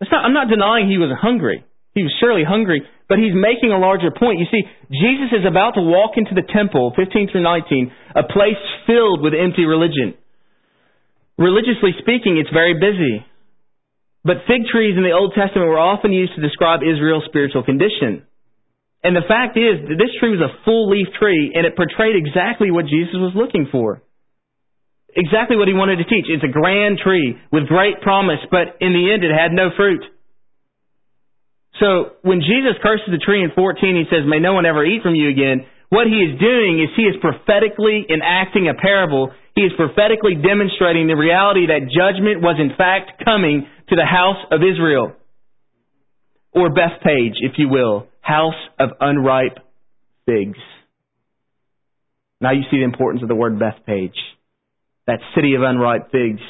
[0.00, 1.64] Not, I'm not denying he was hungry.
[1.92, 4.38] He was surely hungry, but he's making a larger point.
[4.38, 8.60] You see, Jesus is about to walk into the temple, 15 through 19, a place
[8.86, 10.14] filled with empty religion.
[11.36, 13.26] Religiously speaking, it's very busy.
[14.28, 18.28] But fig trees in the Old Testament were often used to describe Israel's spiritual condition.
[19.00, 22.12] And the fact is that this tree was a full leaf tree and it portrayed
[22.12, 24.04] exactly what Jesus was looking for.
[25.16, 26.28] Exactly what he wanted to teach.
[26.28, 30.04] It's a grand tree with great promise, but in the end it had no fruit.
[31.80, 35.00] So when Jesus curses the tree in 14, he says, May no one ever eat
[35.00, 35.64] from you again.
[35.88, 41.10] What he is doing is he is prophetically enacting a parable he is prophetically demonstrating
[41.10, 45.12] the reality that judgment was in fact coming to the house of Israel.
[46.52, 49.58] Or Bethphage, if you will, house of unripe
[50.26, 50.58] figs.
[52.40, 54.16] Now you see the importance of the word Bethphage.
[55.06, 56.40] That city of unripe figs.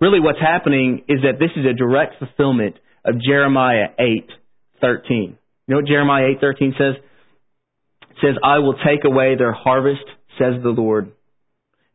[0.00, 5.36] Really what's happening is that this is a direct fulfillment of Jeremiah 8:13.
[5.66, 6.96] You know what Jeremiah 8:13 says?
[6.96, 10.04] It says, "I will take away their harvest,"
[10.38, 11.12] says the Lord,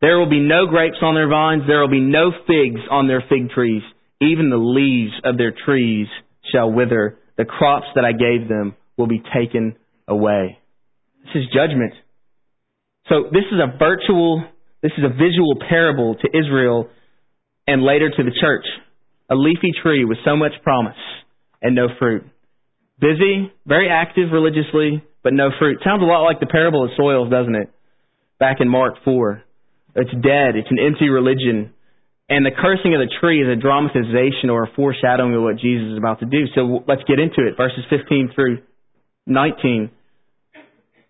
[0.02, 1.64] there will be no grapes on their vines.
[1.68, 3.84] There will be no figs on their fig trees.
[4.22, 6.08] Even the leaves of their trees
[6.52, 7.18] shall wither.
[7.38, 9.76] The crops that I gave them will be taken
[10.08, 10.60] away.
[11.26, 11.94] This is judgment.
[13.10, 14.44] So this is a virtual,
[14.84, 16.88] this is a visual parable to Israel
[17.68, 18.66] and later to the church.
[19.30, 21.00] A leafy tree with so much promise
[21.62, 22.24] and no fruit.
[23.00, 25.80] Busy, very active religiously, but no fruit.
[25.84, 27.70] Sounds a lot like the parable of soils, doesn't it?
[28.40, 29.42] Back in Mark 4.
[29.96, 30.56] It's dead.
[30.56, 31.74] It's an empty religion.
[32.32, 35.92] And the cursing of the tree is a dramatization or a foreshadowing of what Jesus
[35.92, 36.48] is about to do.
[36.56, 37.60] So let's get into it.
[37.60, 38.64] Verses 15 through
[39.28, 39.92] 19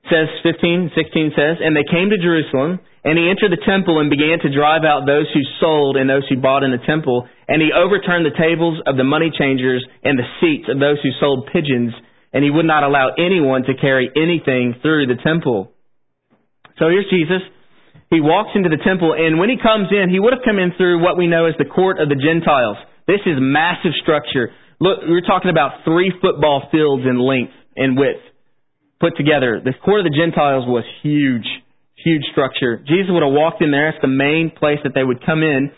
[0.10, 4.10] says 15, 16 says, And they came to Jerusalem, and he entered the temple and
[4.10, 7.30] began to drive out those who sold and those who bought in the temple.
[7.46, 11.14] And he overturned the tables of the money changers and the seats of those who
[11.22, 11.94] sold pigeons,
[12.34, 15.70] and he would not allow anyone to carry anything through the temple.
[16.82, 17.46] So here's Jesus
[18.10, 20.76] he walks into the temple, and when he comes in, he would have come in
[20.76, 22.76] through what we know as the court of the Gentiles.
[23.08, 24.52] This is massive structure.
[24.80, 28.20] Look, we're talking about three football fields in length and width
[29.00, 29.60] put together.
[29.64, 31.48] The court of the Gentiles was huge,
[31.98, 32.78] huge structure.
[32.78, 33.92] Jesus would have walked in there.
[33.92, 35.72] That's the main place that they would come in.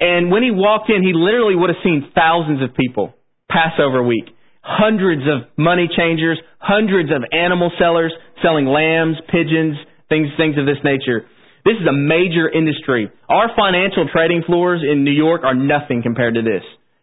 [0.00, 3.14] And when he walked in, he literally would have seen thousands of people.
[3.48, 4.26] Passover week.
[4.60, 9.76] Hundreds of money changers, hundreds of animal sellers selling lambs, pigeons,
[10.08, 11.28] things, things of this nature.
[11.64, 13.08] This is a major industry.
[13.28, 16.60] Our financial trading floors in New York are nothing compared to this.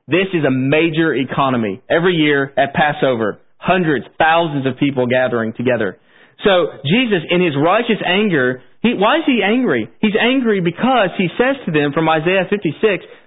[0.08, 1.82] This is a major economy.
[1.89, 5.97] Every year at Passover, hundreds, thousands of people gathering together.
[6.45, 9.89] So Jesus, in his righteous anger, he, why is he angry?
[10.02, 12.78] He's angry because he says to them from Isaiah 56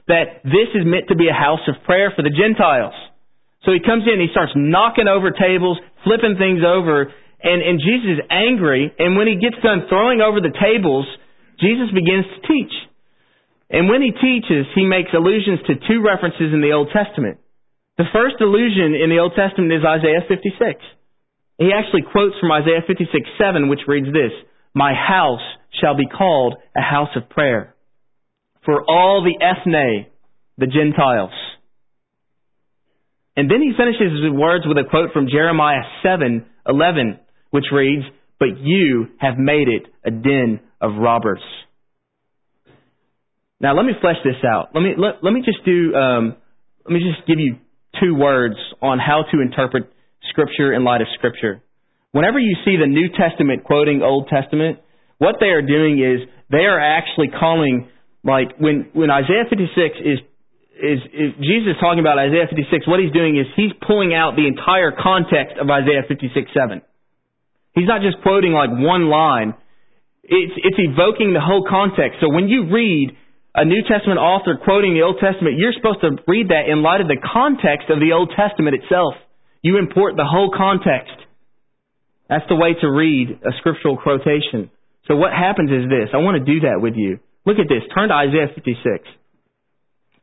[0.06, 2.94] that this is meant to be a house of prayer for the Gentiles.
[3.66, 7.10] So he comes in, he starts knocking over tables, flipping things over,
[7.42, 11.06] and, and Jesus is angry, and when he gets done throwing over the tables,
[11.60, 12.74] Jesus begins to teach.
[13.70, 17.38] And when he teaches, he makes allusions to two references in the Old Testament.
[17.96, 20.82] The first allusion in the Old Testament is Isaiah 56.
[21.58, 24.34] He actually quotes from Isaiah 56 7, which reads this
[24.74, 25.44] My house
[25.80, 27.74] shall be called a house of prayer.
[28.64, 30.06] for all the ethne,
[30.56, 31.32] the Gentiles.
[33.36, 37.18] And then he finishes his words with a quote from Jeremiah 7:11,
[37.50, 38.04] which reads,
[38.38, 41.40] "But you have made it a den of robbers."
[43.60, 44.68] Now let me flesh this out.
[44.74, 46.36] Let me let, let me just do um,
[46.84, 47.56] let me just give you
[48.00, 49.90] two words on how to interpret
[50.28, 51.62] Scripture in light of Scripture.
[52.12, 54.78] Whenever you see the New Testament quoting Old Testament,
[55.18, 57.88] what they are doing is they are actually calling
[58.22, 60.18] like when when Isaiah 56 is
[60.74, 62.86] is, is Jesus talking about Isaiah 56.
[62.86, 66.82] What he's doing is he's pulling out the entire context of Isaiah 56 7.
[67.74, 69.54] He's not just quoting like one line.
[70.24, 72.20] It's it's evoking the whole context.
[72.20, 73.12] So when you read
[73.54, 77.00] a New Testament author quoting the Old Testament, you're supposed to read that in light
[77.00, 79.14] of the context of the Old Testament itself.
[79.62, 81.14] You import the whole context.
[82.28, 84.70] That's the way to read a scriptural quotation.
[85.06, 86.08] So what happens is this.
[86.12, 87.20] I want to do that with you.
[87.44, 87.84] Look at this.
[87.94, 88.80] Turn to Isaiah 56.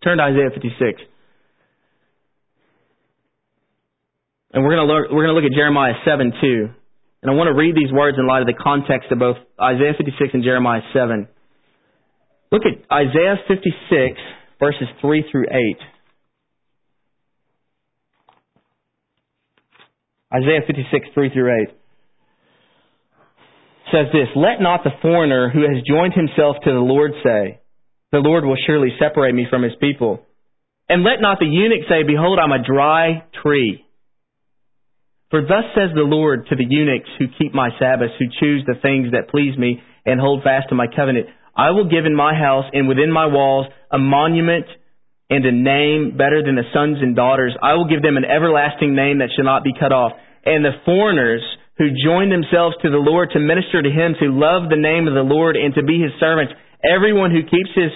[0.04, 1.02] Turn to Isaiah 56.
[4.54, 6.70] And we're going to look, we're going to look at Jeremiah 7 too.
[7.22, 9.94] And I want to read these words in light of the context of both Isaiah
[9.98, 11.28] 56 and Jeremiah 7.
[12.52, 14.20] Look at Isaiah 56,
[14.60, 15.78] verses 3 through 8.
[20.34, 21.76] Isaiah 56, 3 through 8
[23.92, 27.60] says this, Let not the foreigner who has joined himself to the Lord say,
[28.12, 30.26] The Lord will surely separate me from his people.
[30.90, 33.86] And let not the eunuch say, Behold, I'm a dry tree.
[35.32, 38.76] For thus says the Lord to the eunuchs who keep my Sabbaths, who choose the
[38.84, 41.32] things that please me, and hold fast to my covenant.
[41.56, 44.68] I will give in my house and within my walls a monument
[45.32, 47.56] and a name better than the sons and daughters.
[47.64, 50.12] I will give them an everlasting name that shall not be cut off.
[50.44, 51.40] And the foreigners
[51.80, 55.16] who join themselves to the Lord to minister to him, to love the name of
[55.16, 56.52] the Lord and to be his servants,
[56.84, 57.96] everyone who keeps his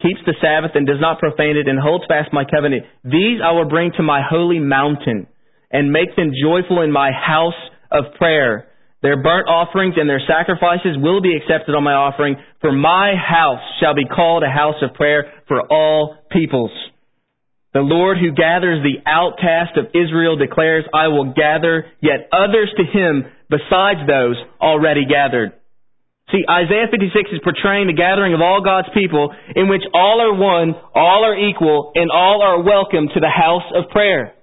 [0.00, 3.52] keeps the Sabbath and does not profane it and holds fast my covenant, these I
[3.52, 5.28] will bring to my holy mountain
[5.70, 7.58] and make them joyful in my house
[7.90, 8.68] of prayer.
[9.02, 13.62] Their burnt offerings and their sacrifices will be accepted on my offering, for my house
[13.80, 16.72] shall be called a house of prayer for all peoples.
[17.72, 22.84] The Lord who gathers the outcast of Israel declares, I will gather yet others to
[22.84, 25.52] him besides those already gathered.
[26.32, 30.34] See, Isaiah 56 is portraying the gathering of all God's people in which all are
[30.34, 34.34] one, all are equal, and all are welcome to the house of prayer,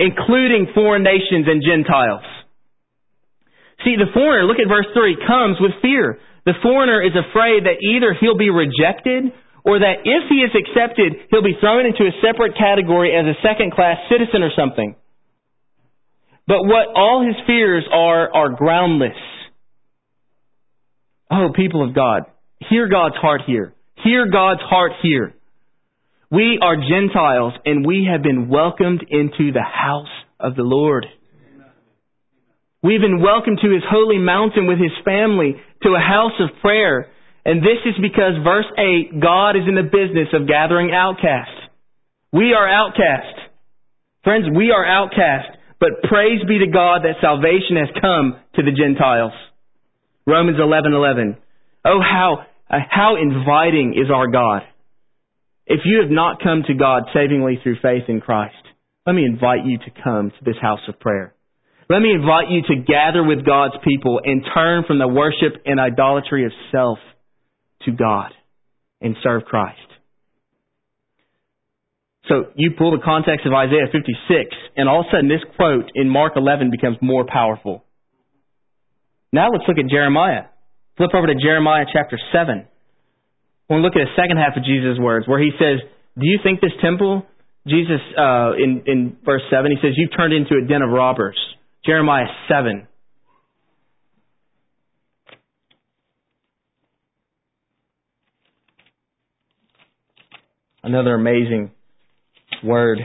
[0.00, 2.24] including foreign nations and Gentiles.
[3.84, 6.18] See, the foreigner, look at verse 3, comes with fear.
[6.48, 9.32] The foreigner is afraid that either he'll be rejected
[9.62, 13.36] or that if he is accepted, he'll be thrown into a separate category as a
[13.44, 14.96] second class citizen or something.
[16.48, 19.20] But what all his fears are, are groundless.
[21.30, 22.24] Oh, people of God,
[22.68, 23.74] hear God's heart here.
[24.02, 25.34] Hear God's heart here.
[26.30, 31.06] We are Gentiles and we have been welcomed into the house of the Lord.
[32.82, 37.10] We've been welcomed to his holy mountain with his family to a house of prayer.
[37.44, 41.66] And this is because verse 8, God is in the business of gathering outcasts.
[42.32, 43.50] We are outcast.
[44.22, 45.58] Friends, we are outcast.
[45.80, 49.32] But praise be to God that salvation has come to the Gentiles.
[50.26, 51.36] Romans 11:11.
[51.84, 54.62] Oh how how inviting is our God.
[55.70, 58.56] If you have not come to God savingly through faith in Christ,
[59.06, 61.32] let me invite you to come to this house of prayer.
[61.88, 65.78] Let me invite you to gather with God's people and turn from the worship and
[65.78, 66.98] idolatry of self
[67.82, 68.32] to God
[69.00, 69.78] and serve Christ.
[72.26, 75.92] So you pull the context of Isaiah 56, and all of a sudden this quote
[75.94, 77.84] in Mark 11 becomes more powerful.
[79.32, 80.50] Now let's look at Jeremiah.
[80.96, 82.66] Flip over to Jeremiah chapter 7.
[83.70, 85.78] We'll look at the second half of Jesus' words where he says,
[86.18, 87.24] Do you think this temple,
[87.68, 91.38] Jesus, uh, in, in verse 7, he says, You've turned into a den of robbers.
[91.86, 92.88] Jeremiah 7.
[100.82, 101.70] Another amazing
[102.64, 102.98] word.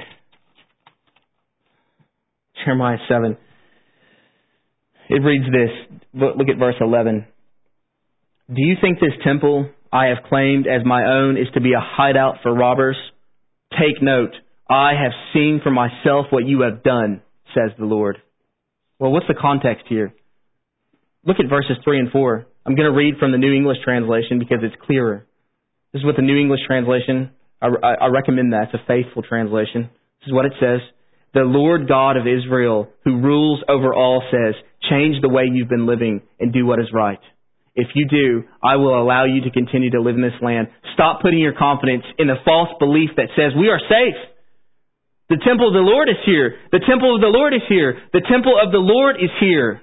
[2.64, 3.38] Jeremiah 7.
[5.10, 6.00] It reads this.
[6.16, 7.28] Look at verse 11.
[8.48, 11.80] Do you think this temple I have claimed as my own is to be a
[11.80, 12.98] hideout for robbers?
[13.72, 14.36] Take note.
[14.70, 17.22] I have seen for myself what you have done,
[17.54, 18.18] says the Lord.
[19.00, 20.14] Well, what's the context here?
[21.24, 22.46] Look at verses 3 and 4.
[22.66, 25.26] I'm going to read from the New English translation because it's clearer.
[25.94, 27.32] This is what the New English translation,
[27.62, 28.74] I, I, I recommend that.
[28.74, 29.90] It's a faithful translation.
[30.20, 30.82] This is what it says.
[31.34, 34.56] The Lord God of Israel, who rules over all, says,
[34.90, 37.20] change the way you've been living and do what is right.
[37.76, 40.68] If you do, I will allow you to continue to live in this land.
[40.94, 44.16] Stop putting your confidence in the false belief that says we are safe.
[45.28, 46.56] The temple of the Lord is here.
[46.72, 48.00] The temple of the Lord is here.
[48.14, 49.82] The temple of the Lord is here.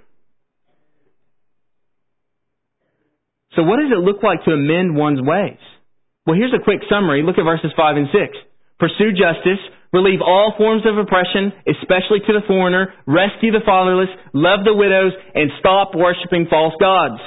[3.54, 5.60] So what does it look like to amend one's ways?
[6.24, 7.22] Well, here's a quick summary.
[7.22, 8.38] Look at verses 5 and 6.
[8.78, 9.60] Pursue justice,
[9.92, 15.12] relieve all forms of oppression, especially to the foreigner, rescue the fatherless, love the widows,
[15.34, 17.20] and stop worshiping false gods.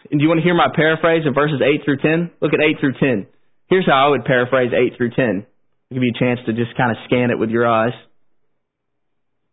[0.19, 2.31] do you want to hear my paraphrase of verses 8 through 10?
[2.41, 3.27] Look at 8 through 10.
[3.69, 5.47] Here's how I would paraphrase 8 through 10.
[5.47, 7.93] I'll give you a chance to just kind of scan it with your eyes.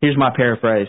[0.01, 0.89] Here's my paraphrase.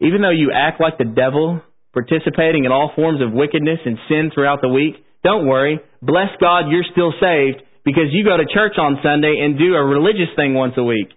[0.00, 1.60] Even though you act like the devil,
[1.92, 5.80] participating in all forms of wickedness and sin throughout the week, don't worry.
[6.02, 9.84] Bless God, you're still saved because you go to church on Sunday and do a
[9.84, 11.08] religious thing once a week.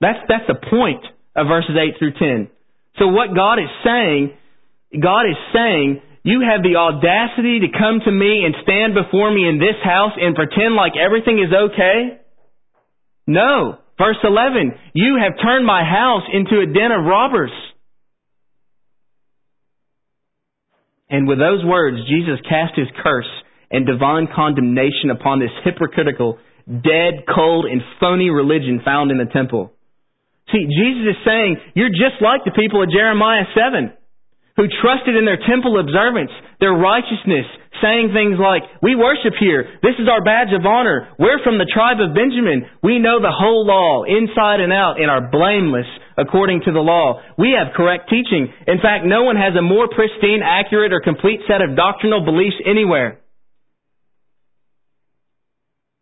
[0.00, 1.04] That's, that's the point
[1.36, 2.50] of verses 8 through 10.
[2.98, 4.32] So what God is saying,
[5.00, 9.48] God is saying, you have the audacity to come to me and stand before me
[9.48, 12.20] in this house and pretend like everything is okay?
[13.26, 13.78] No.
[13.98, 17.52] Verse 11, you have turned my house into a den of robbers.
[21.08, 23.28] And with those words, Jesus cast his curse
[23.70, 29.72] and divine condemnation upon this hypocritical, dead, cold, and phony religion found in the temple.
[30.52, 33.88] See, Jesus is saying, you're just like the people of Jeremiah 7,
[34.60, 36.30] who trusted in their temple observance,
[36.60, 37.48] their righteousness,
[37.80, 41.66] saying things like, we worship here, this is our badge of honor, we're from the
[41.72, 45.88] tribe of Benjamin, we know the whole law, inside and out, and are blameless
[46.20, 47.20] according to the law.
[47.38, 48.52] We have correct teaching.
[48.68, 52.60] In fact, no one has a more pristine, accurate, or complete set of doctrinal beliefs
[52.68, 53.20] anywhere.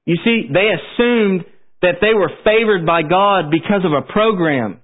[0.07, 1.45] You see, they assumed
[1.83, 4.81] that they were favored by God because of a program,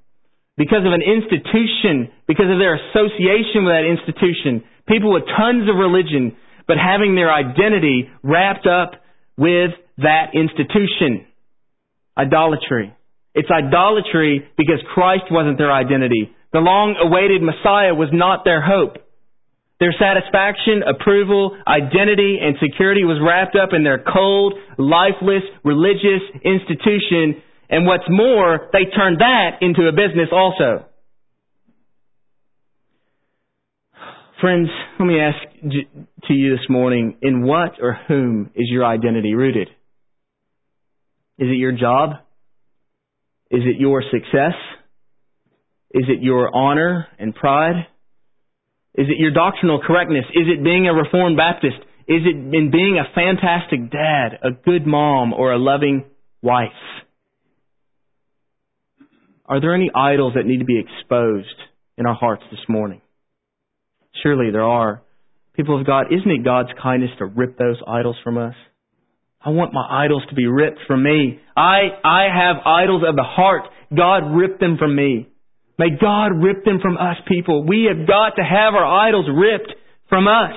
[0.56, 4.64] because of an institution, because of their association with that institution.
[4.88, 6.36] People with tons of religion,
[6.66, 8.92] but having their identity wrapped up
[9.36, 11.26] with that institution.
[12.16, 12.94] Idolatry.
[13.34, 16.32] It's idolatry because Christ wasn't their identity.
[16.52, 18.96] The long awaited Messiah was not their hope.
[19.78, 27.42] Their satisfaction, approval, identity, and security was wrapped up in their cold, lifeless, religious institution.
[27.68, 30.86] And what's more, they turned that into a business also.
[34.40, 34.68] Friends,
[34.98, 35.36] let me ask
[36.24, 39.68] to you this morning, in what or whom is your identity rooted?
[41.38, 42.10] Is it your job?
[43.50, 44.54] Is it your success?
[45.90, 47.86] Is it your honor and pride?
[48.96, 50.24] Is it your doctrinal correctness?
[50.32, 51.76] Is it being a Reformed Baptist?
[52.08, 56.04] Is it in being a fantastic dad, a good mom, or a loving
[56.40, 56.68] wife?
[59.44, 61.54] Are there any idols that need to be exposed
[61.98, 63.00] in our hearts this morning?
[64.22, 65.02] Surely there are.
[65.54, 68.54] People of God, isn't it God's kindness to rip those idols from us?
[69.44, 71.38] I want my idols to be ripped from me.
[71.56, 73.62] I, I have idols of the heart.
[73.94, 75.28] God ripped them from me.
[75.78, 77.64] May God rip them from us, people.
[77.66, 79.72] We have got to have our idols ripped
[80.08, 80.54] from us.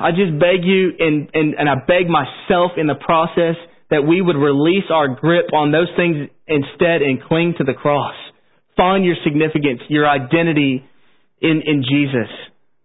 [0.00, 3.56] I just beg you, and, and, and I beg myself in the process,
[3.90, 8.14] that we would release our grip on those things instead and cling to the cross.
[8.76, 10.84] Find your significance, your identity
[11.40, 12.28] in, in Jesus.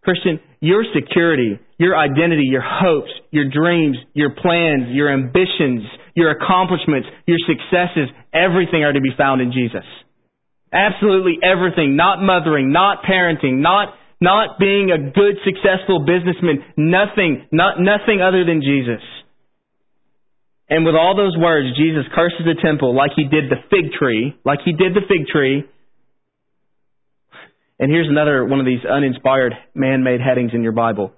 [0.04, 5.84] Christian, your security, your identity, your hopes, your dreams, your plans, your ambitions,
[6.16, 9.86] your accomplishments, your successes, everything are to be found in Jesus.
[10.74, 11.96] Absolutely everything.
[11.96, 16.66] Not mothering, not parenting, not, not being a good, successful businessman.
[16.76, 19.04] Nothing, not, nothing other than Jesus.
[20.70, 24.36] And with all those words, Jesus curses the temple like he did the fig tree,
[24.44, 25.66] like he did the fig tree.
[27.80, 31.12] And here's another one of these uninspired man-made headings in your Bible.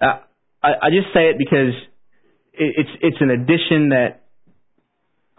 [0.00, 0.18] Uh,
[0.62, 1.72] I, I just say it because
[2.54, 4.21] it's it's an addition that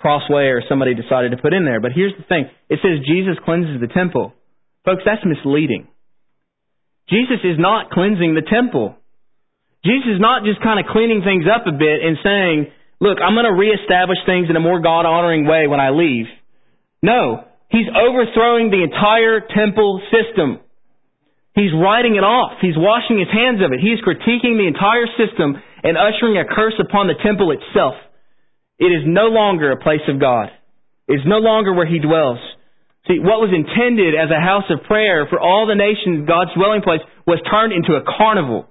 [0.04, 1.80] Crossway or somebody decided to put in there.
[1.80, 2.52] But here's the thing.
[2.68, 4.36] It says Jesus cleanses the temple.
[4.84, 5.88] Folks, that's misleading.
[7.08, 9.00] Jesus is not cleansing the temple.
[9.88, 12.68] Jesus is not just kind of cleaning things up a bit and saying,
[13.00, 16.28] look, I'm going to reestablish things in a more God-honoring way when I leave.
[17.02, 17.48] No.
[17.72, 20.60] He's overthrowing the entire temple system.
[21.56, 22.60] He's writing it off.
[22.60, 23.80] He's washing his hands of it.
[23.80, 27.96] He's critiquing the entire system and ushering a curse upon the temple itself.
[28.80, 30.50] It is no longer a place of God.
[31.08, 32.40] It's no longer where He dwells.
[33.08, 36.82] See, what was intended as a house of prayer for all the nations, God's dwelling
[36.82, 38.68] place, was turned into a carnival,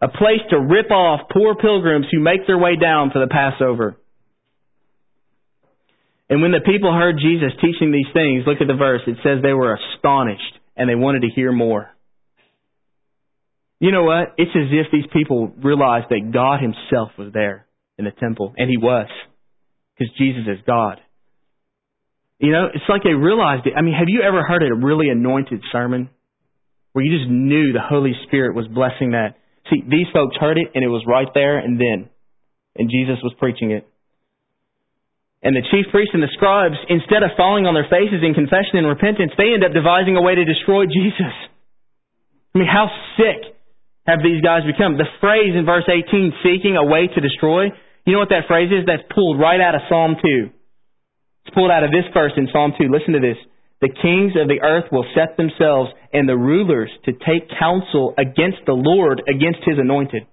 [0.00, 3.96] a place to rip off poor pilgrims who make their way down for the Passover.
[6.30, 9.02] And when the people heard Jesus teaching these things, look at the verse.
[9.06, 11.90] It says they were astonished and they wanted to hear more.
[13.80, 14.34] You know what?
[14.38, 17.66] It's as if these people realized that God Himself was there
[17.98, 19.08] in the temple, and He was,
[19.94, 21.00] because Jesus is God.
[22.38, 23.74] You know, it's like they realized it.
[23.76, 26.10] I mean, have you ever heard a really anointed sermon
[26.92, 29.38] where you just knew the Holy Spirit was blessing that?
[29.70, 32.10] See, these folks heard it, and it was right there and then,
[32.76, 33.88] and Jesus was preaching it.
[35.44, 38.80] And the chief priests and the scribes, instead of falling on their faces in confession
[38.80, 41.36] and repentance, they end up devising a way to destroy Jesus.
[42.54, 42.88] I mean, how
[43.20, 43.52] sick
[44.08, 44.96] have these guys become?
[44.96, 47.68] The phrase in verse 18, seeking a way to destroy,
[48.06, 48.86] you know what that phrase is?
[48.86, 50.50] That's pulled right out of Psalm 2.
[51.46, 52.88] It's pulled out of this verse in Psalm 2.
[52.88, 53.36] Listen to this.
[53.80, 58.64] The kings of the earth will set themselves and the rulers to take counsel against
[58.66, 60.26] the Lord, against his anointed.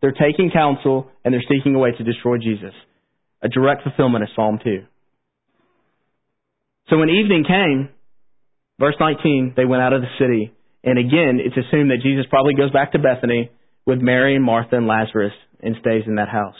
[0.00, 2.74] They're taking counsel and they're seeking a way to destroy Jesus
[3.44, 4.84] a direct fulfillment of Psalm 2.
[6.88, 7.90] So when evening came,
[8.80, 10.52] verse 19, they went out of the city.
[10.82, 13.50] And again, it's assumed that Jesus probably goes back to Bethany
[13.86, 15.32] with Mary and Martha and Lazarus
[15.64, 16.58] and stays in that house.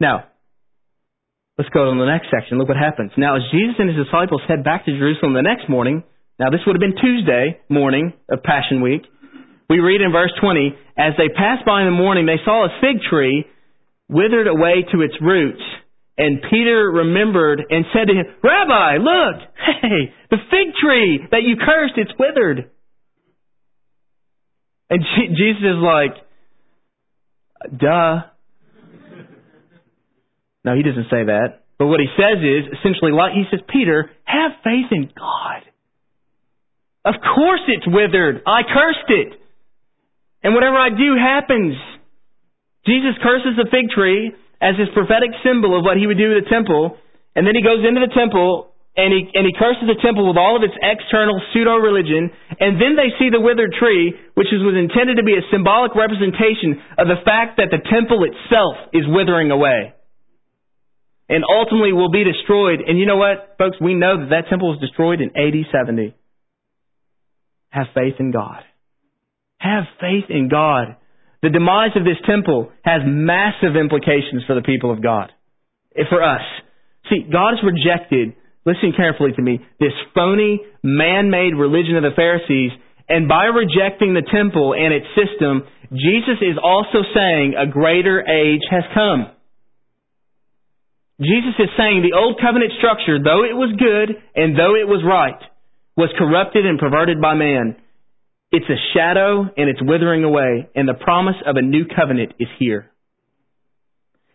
[0.00, 0.24] Now,
[1.58, 2.58] let's go to the next section.
[2.58, 3.12] Look what happens.
[3.16, 6.02] Now, as Jesus and his disciples head back to Jerusalem the next morning,
[6.38, 9.02] now this would have been Tuesday morning of Passion Week,
[9.68, 12.80] we read in verse 20, as they passed by in the morning, they saw a
[12.80, 13.46] fig tree
[14.08, 15.62] withered away to its roots.
[16.16, 19.36] And Peter remembered and said to him, Rabbi, look,
[19.82, 22.70] hey, the fig tree that you cursed, it's withered.
[24.90, 25.02] And
[25.34, 26.12] Jesus is like,
[27.70, 28.28] duh.
[30.64, 31.64] No, he doesn't say that.
[31.78, 35.62] But what he says is, essentially, like he says, Peter, have faith in God.
[37.04, 38.40] Of course it's withered.
[38.46, 39.40] I cursed it.
[40.42, 41.76] And whatever I do happens.
[42.86, 46.44] Jesus curses the fig tree as his prophetic symbol of what he would do with
[46.44, 46.96] the temple,
[47.34, 50.38] and then he goes into the temple and he and he curses the temple with
[50.38, 52.30] all of its external pseudo religion,
[52.60, 55.98] and then they see the withered tree, which is, was intended to be a symbolic
[55.98, 59.94] representation of the fact that the temple itself is withering away.
[61.26, 62.84] And ultimately will be destroyed.
[62.86, 63.80] And you know what, folks?
[63.80, 66.14] We know that that temple was destroyed in AD 70.
[67.70, 68.62] Have faith in God.
[69.58, 70.96] Have faith in God.
[71.42, 75.32] The demise of this temple has massive implications for the people of God,
[76.08, 76.40] for us.
[77.10, 78.32] See, God has rejected,
[78.66, 82.72] listen carefully to me, this phony, man-made religion of the Pharisees,
[83.08, 88.62] and by rejecting the temple and its system, Jesus is also saying a greater age
[88.70, 89.30] has come.
[91.20, 95.04] Jesus is saying the old covenant structure, though it was good and though it was
[95.06, 95.38] right,
[95.96, 97.76] was corrupted and perverted by man.
[98.50, 102.48] It's a shadow and it's withering away, and the promise of a new covenant is
[102.58, 102.90] here.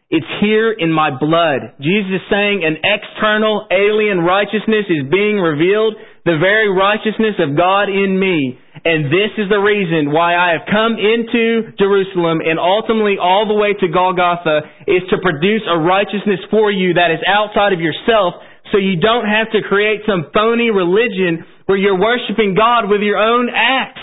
[0.09, 1.77] It's here in my blood.
[1.77, 5.93] Jesus is saying an external alien righteousness is being revealed,
[6.25, 8.57] the very righteousness of God in me.
[8.81, 13.53] And this is the reason why I have come into Jerusalem and ultimately all the
[13.53, 18.41] way to Golgotha is to produce a righteousness for you that is outside of yourself
[18.73, 23.21] so you don't have to create some phony religion where you're worshiping God with your
[23.21, 24.01] own acts.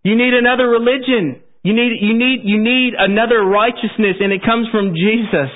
[0.00, 1.43] You need another religion.
[1.64, 5.50] You need, you need, you need another righteousness, and it comes from Jesus.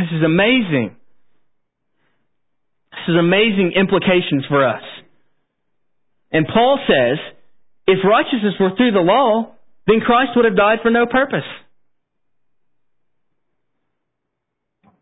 [0.00, 0.96] This is amazing.
[2.92, 4.82] This is amazing implications for us.
[6.32, 7.18] And Paul says,
[7.86, 9.54] if righteousness were through the law,
[9.86, 11.46] then Christ would have died for no purpose.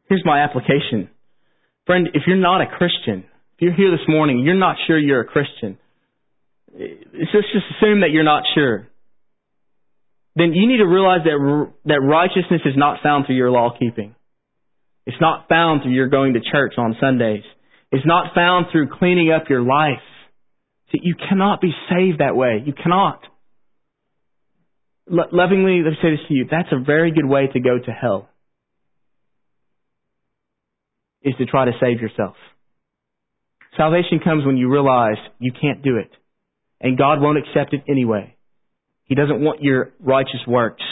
[0.09, 1.09] Here's my application.
[1.87, 5.23] Friend, if you're not a Christian, if you're here this morning, you're not sure you're
[5.23, 5.79] a Christian,
[6.75, 8.89] let's just assume that you're not sure.
[10.37, 14.15] Then you need to realize that that righteousness is not found through your law keeping.
[15.07, 17.45] It's not found through your going to church on Sundays.
[17.93, 20.03] It's not found through cleaning up your life.
[20.91, 22.63] See, you cannot be saved that way.
[22.65, 23.21] You cannot.
[25.09, 26.47] Lo- lovingly, let me say this to you.
[26.51, 28.29] That's a very good way to go to hell.
[31.23, 32.37] Is to try to save yourself.
[33.77, 36.11] Salvation comes when you realize you can't do it
[36.81, 38.34] and God won't accept it anyway.
[39.05, 40.83] He doesn't want your righteous works.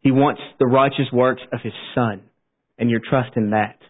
[0.00, 2.20] He wants the righteous works of His Son,
[2.78, 3.80] and your trust in that.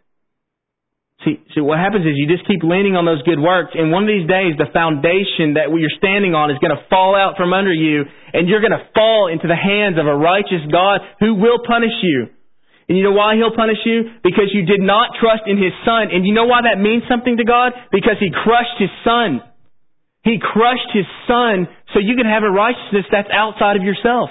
[1.24, 4.04] See, see, what happens is you just keep leaning on those good works, and one
[4.04, 7.50] of these days the foundation that you're standing on is going to fall out from
[7.50, 11.34] under you, and you're going to fall into the hands of a righteous God who
[11.34, 12.30] will punish you.
[12.86, 14.20] And you know why He'll punish you?
[14.22, 16.12] Because you did not trust in His Son.
[16.12, 17.72] And you know why that means something to God?
[17.88, 19.40] Because He crushed His Son.
[20.24, 24.28] He crushed his son so you can have a righteousness that's outside of yourself.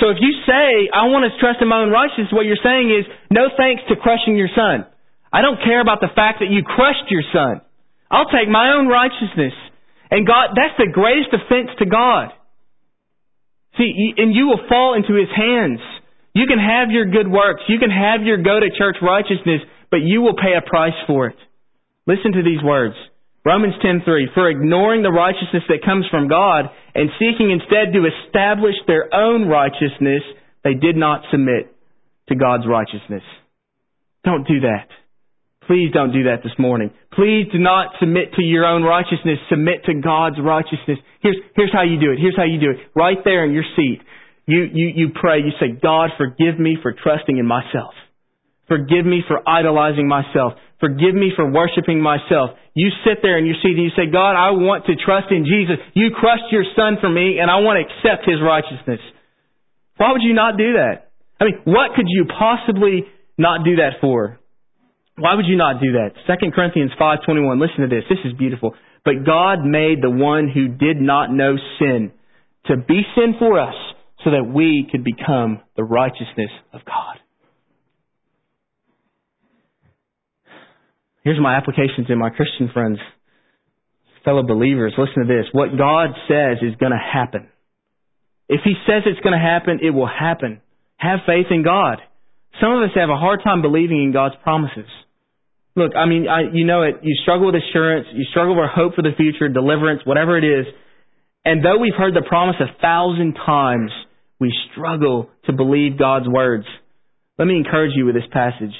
[0.00, 2.92] So if you say, I want to trust in my own righteousness, what you're saying
[2.92, 4.84] is, no thanks to crushing your son.
[5.32, 7.60] I don't care about the fact that you crushed your son.
[8.12, 9.56] I'll take my own righteousness.
[10.12, 12.36] And God, that's the greatest offense to God.
[13.80, 15.80] See, and you will fall into His hands.
[16.34, 17.64] You can have your good works.
[17.68, 21.28] You can have your go to church righteousness, but you will pay a price for
[21.28, 21.36] it.
[22.06, 22.96] Listen to these words.
[23.44, 28.76] Romans 10:3 For ignoring the righteousness that comes from God and seeking instead to establish
[28.86, 30.22] their own righteousness,
[30.62, 31.74] they did not submit
[32.28, 33.24] to God's righteousness.
[34.24, 34.86] Don't do that.
[35.66, 36.90] Please don't do that this morning.
[37.12, 39.38] Please do not submit to your own righteousness.
[39.48, 40.98] Submit to God's righteousness.
[41.20, 42.18] Here's, here's how you do it.
[42.18, 42.78] Here's how you do it.
[42.94, 44.00] Right there in your seat.
[44.46, 45.38] You, you, you pray.
[45.38, 47.94] You say, God, forgive me for trusting in myself.
[48.72, 50.56] Forgive me for idolizing myself.
[50.80, 52.56] Forgive me for worshiping myself.
[52.72, 55.44] You sit there in your seat and you say, God, I want to trust in
[55.44, 55.76] Jesus.
[55.92, 59.04] You crushed your son for me and I want to accept his righteousness.
[60.00, 61.12] Why would you not do that?
[61.38, 63.04] I mean, what could you possibly
[63.36, 64.40] not do that for?
[65.20, 66.16] Why would you not do that?
[66.24, 67.60] 2 Corinthians 5:21.
[67.60, 68.08] Listen to this.
[68.08, 68.74] This is beautiful.
[69.04, 72.12] But God made the one who did not know sin
[72.72, 73.74] to be sin for us
[74.24, 77.21] so that we could become the righteousness of God.
[81.24, 82.98] Here's my application to my Christian friends,
[84.24, 84.94] fellow believers.
[84.98, 85.46] Listen to this.
[85.52, 87.48] What God says is going to happen.
[88.48, 90.60] If He says it's going to happen, it will happen.
[90.96, 91.98] Have faith in God.
[92.60, 94.90] Some of us have a hard time believing in God's promises.
[95.74, 96.96] Look, I mean, I, you know it.
[97.02, 98.06] You struggle with assurance.
[98.12, 100.66] You struggle with hope for the future, deliverance, whatever it is.
[101.44, 103.90] And though we've heard the promise a thousand times,
[104.38, 106.66] we struggle to believe God's words.
[107.38, 108.74] Let me encourage you with this passage.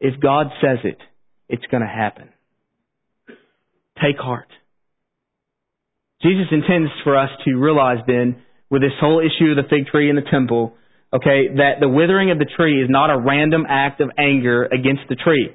[0.00, 0.98] If God says it,
[1.48, 2.28] it's going to happen.
[4.02, 4.48] Take heart.
[6.22, 10.10] Jesus intends for us to realize then, with this whole issue of the fig tree
[10.10, 10.74] and the temple,
[11.14, 15.08] okay, that the withering of the tree is not a random act of anger against
[15.08, 15.54] the tree.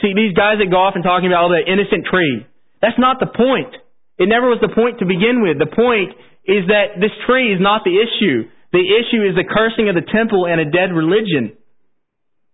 [0.00, 2.46] See, these guys that go off and talking about oh, the innocent tree,
[2.80, 3.74] that's not the point.
[4.18, 5.58] It never was the point to begin with.
[5.58, 6.14] The point
[6.46, 8.46] is that this tree is not the issue.
[8.70, 11.57] The issue is the cursing of the temple and a dead religion.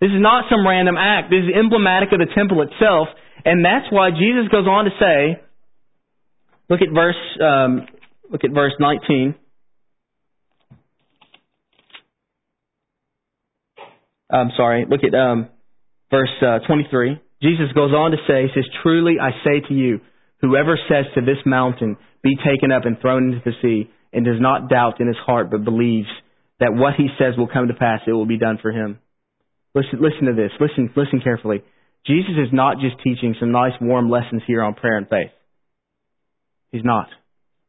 [0.01, 1.31] This is not some random act.
[1.31, 3.09] This is emblematic of the temple itself.
[3.45, 5.41] And that's why Jesus goes on to say,
[6.69, 7.87] look at verse, um,
[8.31, 9.35] look at verse 19.
[14.31, 15.49] I'm sorry, look at um,
[16.11, 17.21] verse uh, 23.
[17.43, 20.01] Jesus goes on to say, he says, Truly I say to you,
[20.41, 24.41] whoever says to this mountain, be taken up and thrown into the sea, and does
[24.41, 26.09] not doubt in his heart, but believes
[26.61, 28.99] that what he says will come to pass, it will be done for him.
[29.75, 30.53] Listen, listen to this.
[30.61, 31.63] Listen, listen carefully.
[32.07, 35.31] Jesus is not just teaching some nice warm lessons here on prayer and faith.
[36.71, 37.09] He's not.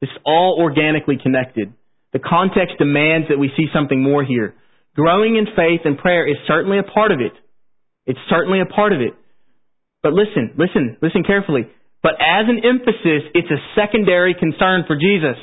[0.02, 1.74] It's all organically connected.
[2.14, 4.56] The context demands that we see something more here.
[4.96, 7.34] Growing in faith and prayer is certainly a part of it.
[8.06, 9.14] It's certainly a part of it.
[10.04, 11.68] But listen, listen, listen carefully.
[12.04, 15.42] But as an emphasis, it's a secondary concern for Jesus.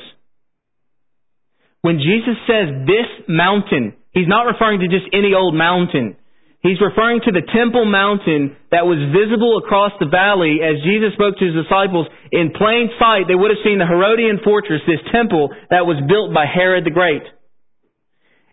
[1.83, 6.17] When Jesus says this mountain, he's not referring to just any old mountain.
[6.63, 11.35] He's referring to the temple mountain that was visible across the valley as Jesus spoke
[11.43, 12.07] to his disciples.
[12.31, 16.31] In plain sight, they would have seen the Herodian fortress, this temple that was built
[16.31, 17.27] by Herod the Great.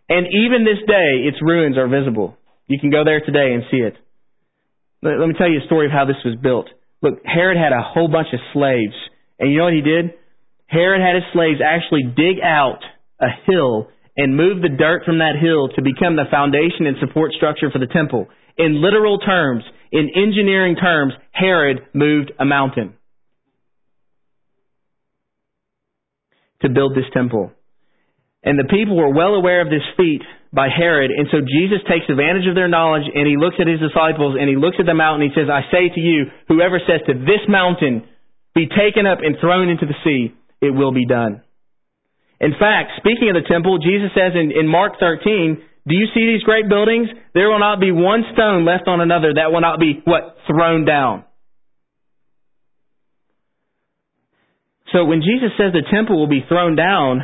[0.10, 2.34] And even this day, its ruins are visible.
[2.66, 3.94] You can go there today and see it.
[5.06, 6.66] Let me tell you a story of how this was built.
[7.06, 8.98] Look, Herod had a whole bunch of slaves.
[9.38, 10.18] And you know what he did?
[10.66, 12.82] Herod had his slaves actually dig out
[13.22, 13.88] a hill
[14.20, 17.80] and moved the dirt from that hill to become the foundation and support structure for
[17.80, 18.28] the temple.
[18.60, 19.64] In literal terms,
[19.96, 23.00] in engineering terms, Herod moved a mountain
[26.62, 27.52] to build this temple.
[28.44, 32.12] And the people were well aware of this feat by Herod, and so Jesus takes
[32.12, 35.00] advantage of their knowledge and he looks at his disciples and he looks at the
[35.00, 38.04] mountain and he says, I say to you, whoever says to this mountain,
[38.54, 41.40] be taken up and thrown into the sea, it will be done.
[42.40, 46.26] In fact, speaking of the temple, Jesus says in, in Mark 13, do you see
[46.26, 47.10] these great buildings?
[47.34, 50.86] There will not be one stone left on another that will not be, what, thrown
[50.86, 51.26] down.
[54.94, 57.22] So when Jesus says the temple will be thrown down,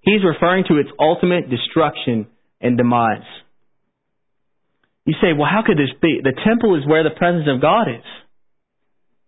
[0.00, 2.26] he's referring to its ultimate destruction
[2.60, 3.26] and demise.
[5.04, 6.20] You say, well, how could this be?
[6.22, 8.06] The temple is where the presence of God is.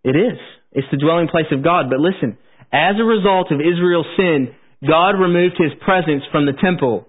[0.03, 0.39] It is.
[0.71, 1.89] It's the dwelling place of God.
[1.89, 2.37] But listen,
[2.71, 4.55] as a result of Israel's sin,
[4.87, 7.07] God removed his presence from the temple.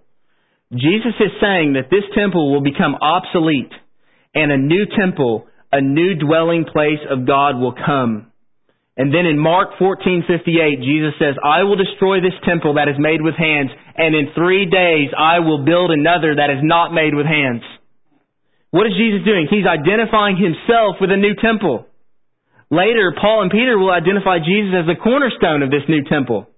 [0.72, 3.72] Jesus is saying that this temple will become obsolete
[4.34, 8.32] and a new temple, a new dwelling place of God will come.
[8.96, 13.20] And then in Mark 14:58, Jesus says, "I will destroy this temple that is made
[13.20, 17.26] with hands, and in 3 days I will build another that is not made with
[17.26, 17.62] hands."
[18.70, 19.46] What is Jesus doing?
[19.48, 21.86] He's identifying himself with a new temple.
[22.70, 26.48] Later, Paul and Peter will identify Jesus as the cornerstone of this new temple.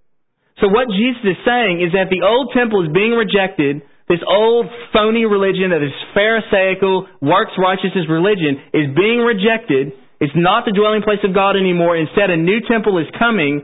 [0.61, 3.83] So what Jesus is saying is that the old temple is being rejected.
[4.09, 9.93] This old phony religion, that is Pharisaical, works righteousness religion, is being rejected.
[10.19, 11.95] It's not the dwelling place of God anymore.
[11.95, 13.63] Instead, a new temple is coming.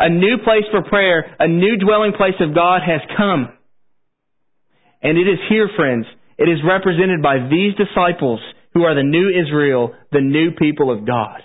[0.00, 3.52] A new place for prayer, a new dwelling place of God has come.
[5.02, 6.06] And it is here, friends.
[6.38, 8.40] It is represented by these disciples
[8.72, 11.42] who are the new Israel, the new people of God.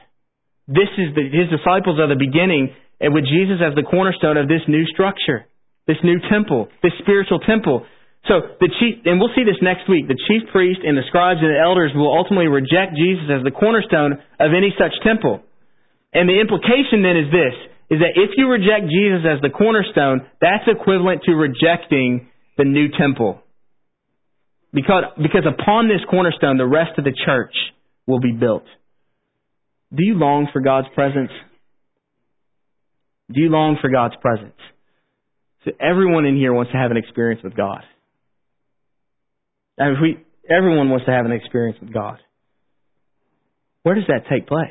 [0.67, 4.47] This is the, his disciples are the beginning, and with Jesus as the cornerstone of
[4.47, 5.45] this new structure,
[5.87, 7.85] this new temple, this spiritual temple.
[8.27, 10.07] So the chief, and we'll see this next week.
[10.07, 13.53] The chief priest and the scribes and the elders will ultimately reject Jesus as the
[13.53, 15.45] cornerstone of any such temple.
[16.13, 17.55] And the implication then is this:
[17.89, 22.27] is that if you reject Jesus as the cornerstone, that's equivalent to rejecting
[22.57, 23.41] the new temple.
[24.73, 27.53] Because, because upon this cornerstone, the rest of the church
[28.07, 28.65] will be built.
[29.93, 31.31] Do you long for God's presence?
[33.31, 34.57] Do you long for God's presence?
[35.63, 37.81] So everyone in here wants to have an experience with God.
[39.79, 40.17] I mean, we,
[40.49, 42.19] everyone wants to have an experience with God.
[43.83, 44.69] Where does that take place?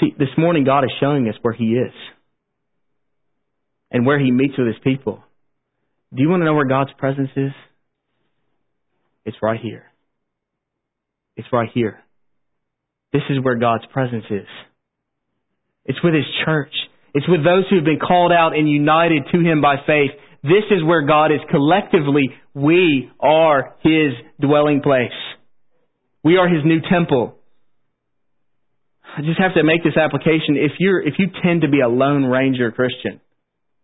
[0.00, 1.92] See, this morning God is showing us where He is
[3.90, 5.22] and where He meets with His people.
[6.14, 7.52] Do you want to know where God's presence is?
[9.24, 9.84] It's right here.
[11.36, 12.00] It's right here.
[13.12, 14.46] This is where God's presence is.
[15.88, 16.72] It's with His church.
[17.14, 20.10] It's with those who have been called out and united to Him by faith.
[20.44, 22.30] This is where God is collectively.
[22.54, 25.16] We are His dwelling place.
[26.22, 27.34] We are His new temple.
[29.16, 30.54] I just have to make this application.
[30.54, 33.20] If you're, if you tend to be a lone ranger Christian,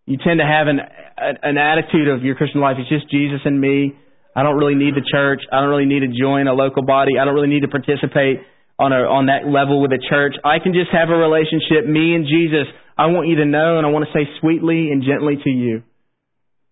[0.06, 0.78] you tend to have an
[1.16, 2.76] an attitude of your Christian life.
[2.78, 3.96] It's just Jesus and me.
[4.36, 5.40] I don't really need the church.
[5.50, 7.12] I don't really need to join a local body.
[7.20, 8.40] I don't really need to participate
[8.78, 10.34] on a on that level with the church.
[10.44, 12.66] I can just have a relationship, me and Jesus.
[12.96, 15.82] I want you to know, and I want to say sweetly and gently to you,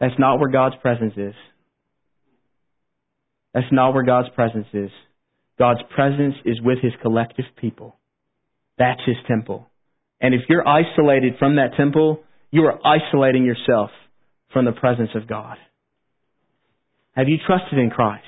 [0.01, 1.35] that's not where God's presence is.
[3.55, 4.91] That's not where God's presence is.
[5.59, 7.97] God's presence is with His collective people.
[8.79, 9.69] That's His temple.
[10.21, 13.91] And if you're isolated from that temple, you are isolating yourself
[14.53, 15.57] from the presence of God.
[17.15, 18.25] Have you trusted in Christ?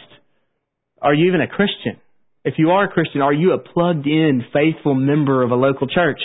[1.01, 2.01] Are you even a Christian?
[2.45, 5.87] If you are a Christian, are you a plugged in, faithful member of a local
[5.89, 6.21] church?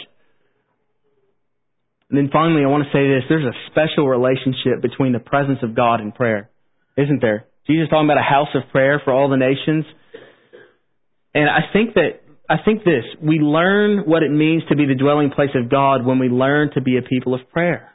[2.09, 3.23] And then finally, I want to say this.
[3.29, 6.49] There's a special relationship between the presence of God and prayer,
[6.97, 7.45] isn't there?
[7.67, 9.85] Jesus talking about a house of prayer for all the nations.
[11.33, 14.95] And I think that I think this, we learn what it means to be the
[14.95, 17.93] dwelling place of God when we learn to be a people of prayer.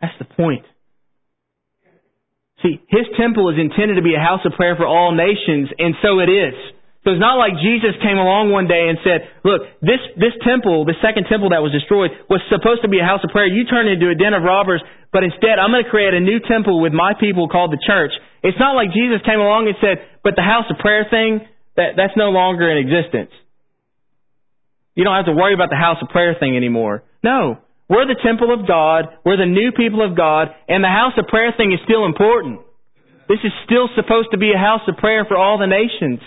[0.00, 0.64] That's the point.
[2.60, 5.94] See, His temple is intended to be a house of prayer for all nations, and
[6.02, 6.54] so it is.
[7.02, 10.86] So it's not like Jesus came along one day and said, look, this, this temple,
[10.86, 13.50] the second temple that was destroyed, was supposed to be a house of prayer.
[13.50, 14.78] You turned it into a den of robbers,
[15.10, 18.14] but instead I'm going to create a new temple with my people called the church.
[18.46, 21.42] It's not like Jesus came along and said, but the house of prayer thing,
[21.74, 23.34] that, that's no longer in existence.
[24.94, 27.02] You don't have to worry about the house of prayer thing anymore.
[27.24, 27.58] No.
[27.90, 29.10] We're the temple of God.
[29.26, 30.54] We're the new people of God.
[30.68, 32.62] And the house of prayer thing is still important.
[33.26, 36.20] This is still supposed to be a house of prayer for all the nations.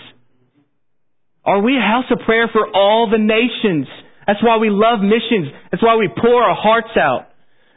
[1.46, 3.86] Are we a house of prayer for all the nations?
[4.26, 5.54] That's why we love missions.
[5.70, 7.30] That's why we pour our hearts out.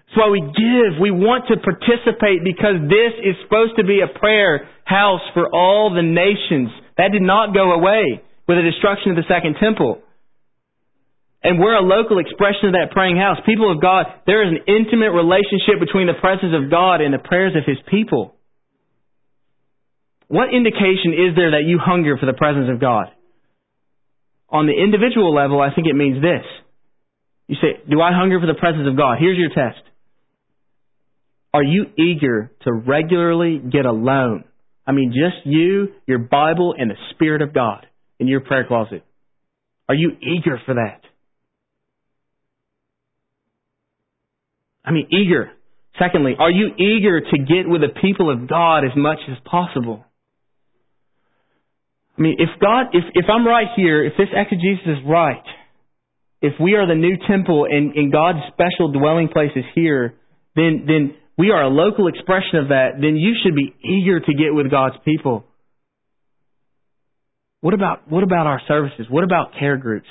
[0.09, 0.97] That's why we give.
[0.97, 5.93] We want to participate because this is supposed to be a prayer house for all
[5.93, 6.73] the nations.
[6.97, 10.01] That did not go away with the destruction of the second temple.
[11.45, 13.37] And we're a local expression of that praying house.
[13.45, 17.21] People of God, there is an intimate relationship between the presence of God and the
[17.21, 18.33] prayers of His people.
[20.27, 23.13] What indication is there that you hunger for the presence of God?
[24.51, 26.45] On the individual level, I think it means this.
[27.47, 29.17] You say, Do I hunger for the presence of God?
[29.19, 29.83] Here's your test.
[31.53, 34.43] Are you eager to regularly get alone?
[34.85, 37.85] I mean, just you, your Bible, and the Spirit of God
[38.19, 39.03] in your prayer closet.
[39.87, 41.01] Are you eager for that?
[44.85, 45.51] I mean, eager.
[45.99, 50.05] Secondly, are you eager to get with the people of God as much as possible?
[52.19, 55.41] I mean, if God, if, if I'm right here, if this exegesis is right,
[56.41, 60.15] if we are the new temple and, and God's special dwelling place is here,
[60.55, 64.33] then, then we are a local expression of that, then you should be eager to
[64.33, 65.45] get with God's people.
[67.61, 69.05] What about, what about our services?
[69.09, 70.07] What about care groups?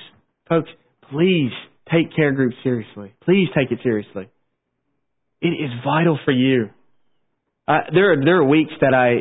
[0.48, 0.70] Folks,
[1.10, 1.50] please
[1.92, 3.14] take care groups seriously.
[3.24, 4.28] Please take it seriously.
[5.40, 6.70] It is vital for you.
[7.66, 9.20] Uh, there are there are weeks that I,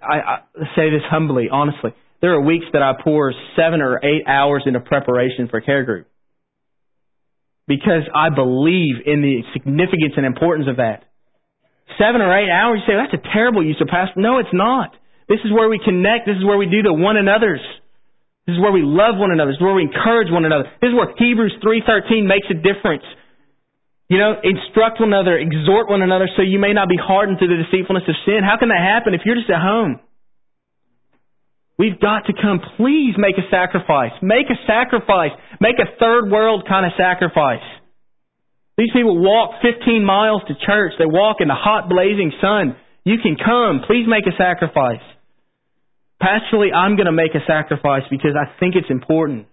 [0.00, 0.38] I I
[0.76, 1.92] say this humbly, honestly.
[2.20, 6.08] There are weeks that I pour seven or eight hours into preparation for care group
[7.68, 11.04] because I believe in the significance and importance of that.
[12.00, 14.18] Seven or eight hours, you say that's a terrible use of pastor.
[14.18, 14.96] No, it's not.
[15.28, 16.26] This is where we connect.
[16.26, 17.60] This is where we do to one another's.
[18.48, 19.52] This is where we love one another.
[19.52, 20.64] This is where we encourage one another.
[20.80, 23.04] This is where Hebrews 3.13 makes a difference.
[24.08, 27.52] You know, instruct one another, exhort one another so you may not be hardened through
[27.52, 28.40] the deceitfulness of sin.
[28.40, 30.00] How can that happen if you're just at home?
[31.78, 32.60] We've got to come.
[32.76, 34.10] Please make a sacrifice.
[34.20, 35.30] Make a sacrifice.
[35.60, 37.62] Make a third world kind of sacrifice.
[38.76, 40.94] These people walk 15 miles to church.
[40.98, 42.76] They walk in the hot blazing sun.
[43.04, 43.82] You can come.
[43.86, 45.02] Please make a sacrifice.
[46.22, 49.46] Pastorally, I'm going to make a sacrifice because I think it's important.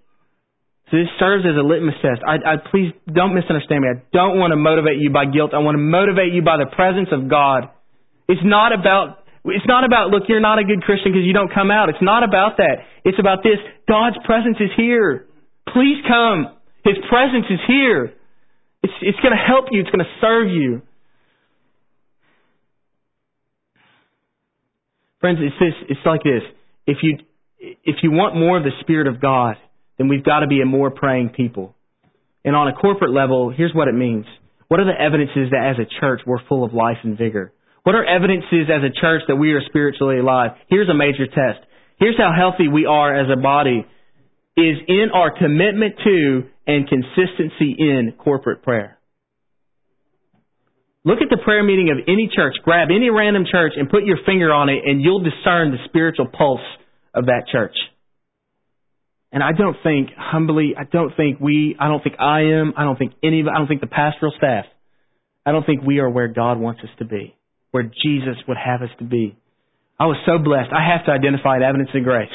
[0.90, 2.22] So this serves as a litmus test.
[2.26, 3.90] I, I please don't misunderstand me.
[3.90, 5.54] I don't want to motivate you by guilt.
[5.54, 7.70] I want to motivate you by the presence of God.
[8.30, 11.54] It's not about it's not about look you're not a good Christian because you don't
[11.54, 11.90] come out.
[11.90, 12.86] It's not about that.
[13.04, 13.58] It's about this.
[13.88, 15.28] God's presence is here.
[15.70, 16.50] Please come.
[16.84, 18.14] His presence is here.
[18.84, 19.82] It's it's going to help you.
[19.82, 20.82] It's going to serve you.
[25.26, 26.44] Friends, it's this, it's like this.
[26.86, 27.18] If you,
[27.58, 29.56] if you want more of the Spirit of God,
[29.98, 31.74] then we've got to be a more praying people.
[32.44, 34.26] And on a corporate level, here's what it means.
[34.68, 37.52] What are the evidences that as a church we're full of life and vigor?
[37.86, 40.58] What are evidences as a church that we are spiritually alive?
[40.70, 41.62] Here's a major test.
[42.00, 43.86] Here's how healthy we are as a body
[44.58, 48.98] is in our commitment to and consistency in corporate prayer.
[51.04, 52.56] Look at the prayer meeting of any church.
[52.64, 56.26] Grab any random church and put your finger on it, and you'll discern the spiritual
[56.26, 56.66] pulse
[57.14, 57.76] of that church.
[59.32, 62.84] And I don't think, humbly, I don't think we, I don't think I am, I
[62.84, 64.66] don't think any I don't think the pastoral staff,
[65.46, 67.35] I don't think we are where God wants us to be,
[67.76, 69.36] where Jesus would have us to be.
[70.00, 70.72] I was so blessed.
[70.72, 72.30] I have to identify evidence of grace.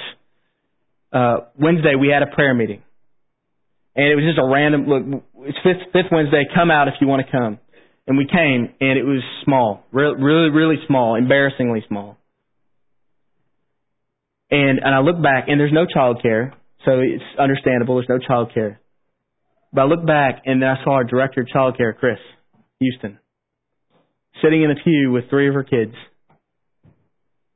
[1.11, 2.83] Uh, Wednesday we had a prayer meeting,
[3.97, 5.25] and it was just a random look.
[5.49, 6.45] It's fifth, fifth Wednesday.
[6.55, 7.59] Come out if you want to come.
[8.07, 12.19] And we came, and it was small, really, really, really small, embarrassingly small.
[14.51, 16.53] And and I look back, and there's no child care,
[16.85, 17.97] so it's understandable.
[17.97, 18.79] There's no child care.
[19.73, 22.19] But I look back, and then I saw our director of child care, Chris
[22.81, 23.19] Houston,
[24.43, 25.95] sitting in a pew with three of her kids.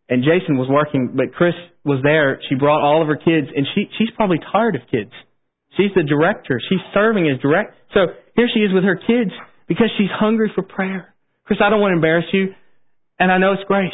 [0.08, 1.54] And Jason was working, but Chris
[1.84, 2.40] was there.
[2.48, 5.10] She brought all of her kids, and she she's probably tired of kids.
[5.76, 6.60] She's the director.
[6.68, 7.74] She's serving as direct.
[7.94, 9.32] So here she is with her kids
[9.66, 11.14] because she's hungry for prayer.
[11.46, 12.54] Chris, I don't want to embarrass you,
[13.18, 13.92] and I know it's grace.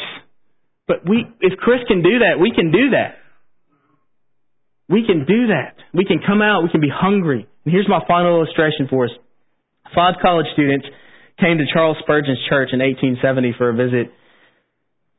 [0.87, 3.15] But we, if Chris can do that, we can do that.
[4.89, 5.75] We can do that.
[5.93, 7.47] We can come out, we can be hungry.
[7.63, 9.11] And here's my final illustration for us.
[9.95, 10.85] Five college students
[11.41, 14.13] came to Charles Spurgeon's church in 1870 for a visit.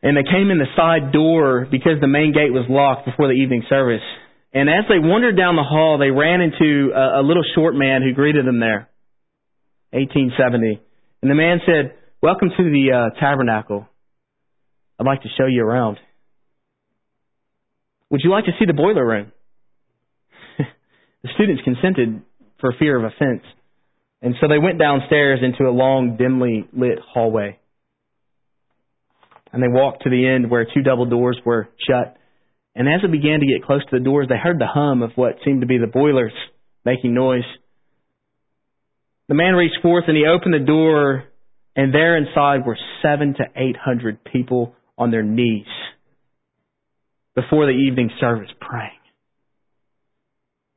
[0.02, 3.34] And they came in the side door because the main gate was locked before the
[3.34, 4.02] evening service.
[4.54, 8.02] And as they wandered down the hall, they ran into a, a little short man
[8.02, 8.88] who greeted them there.
[9.90, 10.80] 1870.
[11.22, 13.88] And the man said, Welcome to the uh, tabernacle.
[14.98, 15.98] I'd like to show you around.
[18.10, 19.32] Would you like to see the boiler room?
[20.58, 22.22] the students consented
[22.60, 23.42] for fear of offense.
[24.22, 27.58] And so they went downstairs into a long, dimly lit hallway.
[29.52, 32.16] And they walked to the end where two double doors were shut.
[32.74, 35.10] And as they began to get close to the doors, they heard the hum of
[35.16, 36.32] what seemed to be the boilers
[36.84, 37.44] making noise.
[39.28, 41.24] The man reached forth and he opened the door,
[41.76, 45.66] and there inside were seven to eight hundred people on their knees
[47.34, 48.90] before the evening service praying.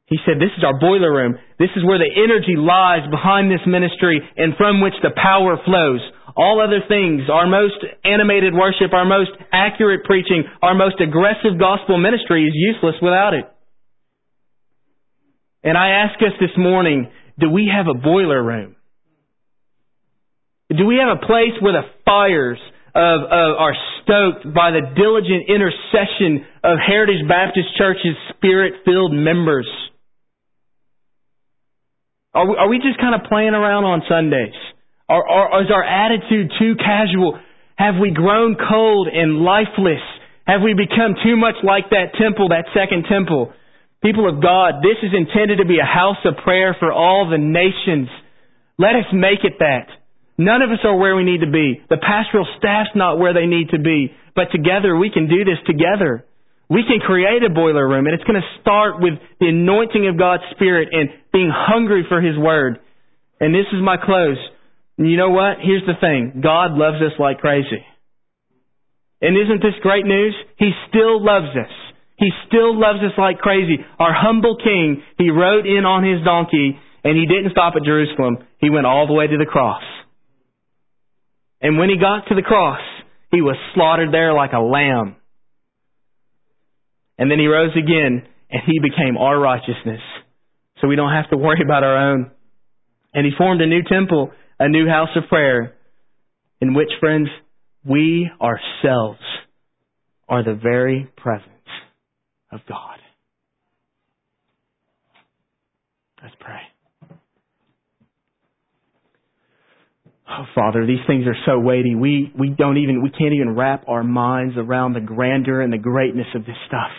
[0.08, 1.36] He said, This is our boiler room.
[1.58, 6.02] This is where the energy lies behind this ministry and from which the power flows.
[6.38, 11.98] All other things, our most animated worship, our most accurate preaching, our most aggressive gospel
[11.98, 13.46] ministry is useless without it.
[15.64, 18.76] And I ask us this morning, do we have a boiler room?
[20.70, 22.60] Do we have a place where the fires
[22.94, 29.68] of, of are stoked by the diligent intercession of Heritage Baptist Church's spirit-filled members?
[32.36, 34.54] Are we, are we just kind of playing around on Sundays?
[35.08, 37.40] Or, or is our attitude too casual?
[37.80, 40.04] Have we grown cold and lifeless?
[40.46, 43.54] Have we become too much like that temple, that second temple?
[44.04, 47.40] People of God, this is intended to be a house of prayer for all the
[47.40, 48.10] nations.
[48.78, 49.88] Let us make it that.
[50.38, 51.80] None of us are where we need to be.
[51.90, 54.12] The pastoral staff's not where they need to be.
[54.36, 56.26] But together we can do this together.
[56.70, 60.18] We can create a boiler room, and it's going to start with the anointing of
[60.18, 62.80] God's Spirit and being hungry for His Word.
[63.40, 64.40] And this is my close.
[64.98, 65.58] And you know what?
[65.62, 66.42] Here's the thing.
[66.42, 67.84] God loves us like crazy.
[69.22, 70.36] And isn't this great news?
[70.58, 71.72] He still loves us.
[72.18, 73.78] He still loves us like crazy.
[74.00, 78.40] Our humble king, he rode in on his donkey and he didn't stop at Jerusalem.
[78.60, 79.84] He went all the way to the cross.
[81.62, 82.82] And when he got to the cross,
[83.32, 85.16] he was slaughtered there like a lamb.
[87.18, 90.02] And then he rose again and he became our righteousness.
[90.82, 92.32] So we don't have to worry about our own.
[93.14, 95.76] And he formed a new temple, a new house of prayer,
[96.60, 97.30] in which, friends,
[97.86, 99.20] we ourselves
[100.28, 101.50] are the very presence
[102.52, 102.98] of God.
[106.22, 106.62] Let's pray.
[110.28, 111.94] Oh, Father, these things are so weighty.
[111.94, 115.78] We, we don't even, we can't even wrap our minds around the grandeur and the
[115.78, 116.90] greatness of this stuff.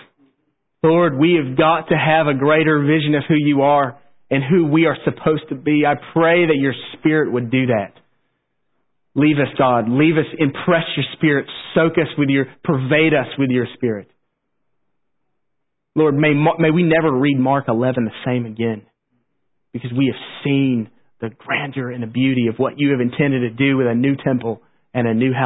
[0.86, 3.98] Lord, we have got to have a greater vision of who you are
[4.30, 5.84] and who we are supposed to be.
[5.84, 7.92] I pray that your Spirit would do that.
[9.16, 9.88] Leave us, God.
[9.88, 11.46] Leave us, impress your Spirit.
[11.74, 14.08] Soak us with your, pervade us with your Spirit.
[15.96, 18.82] Lord, may, may we never read Mark 11 the same again
[19.72, 23.50] because we have seen the grandeur and the beauty of what you have intended to
[23.50, 24.62] do with a new temple
[24.94, 25.44] and a new house.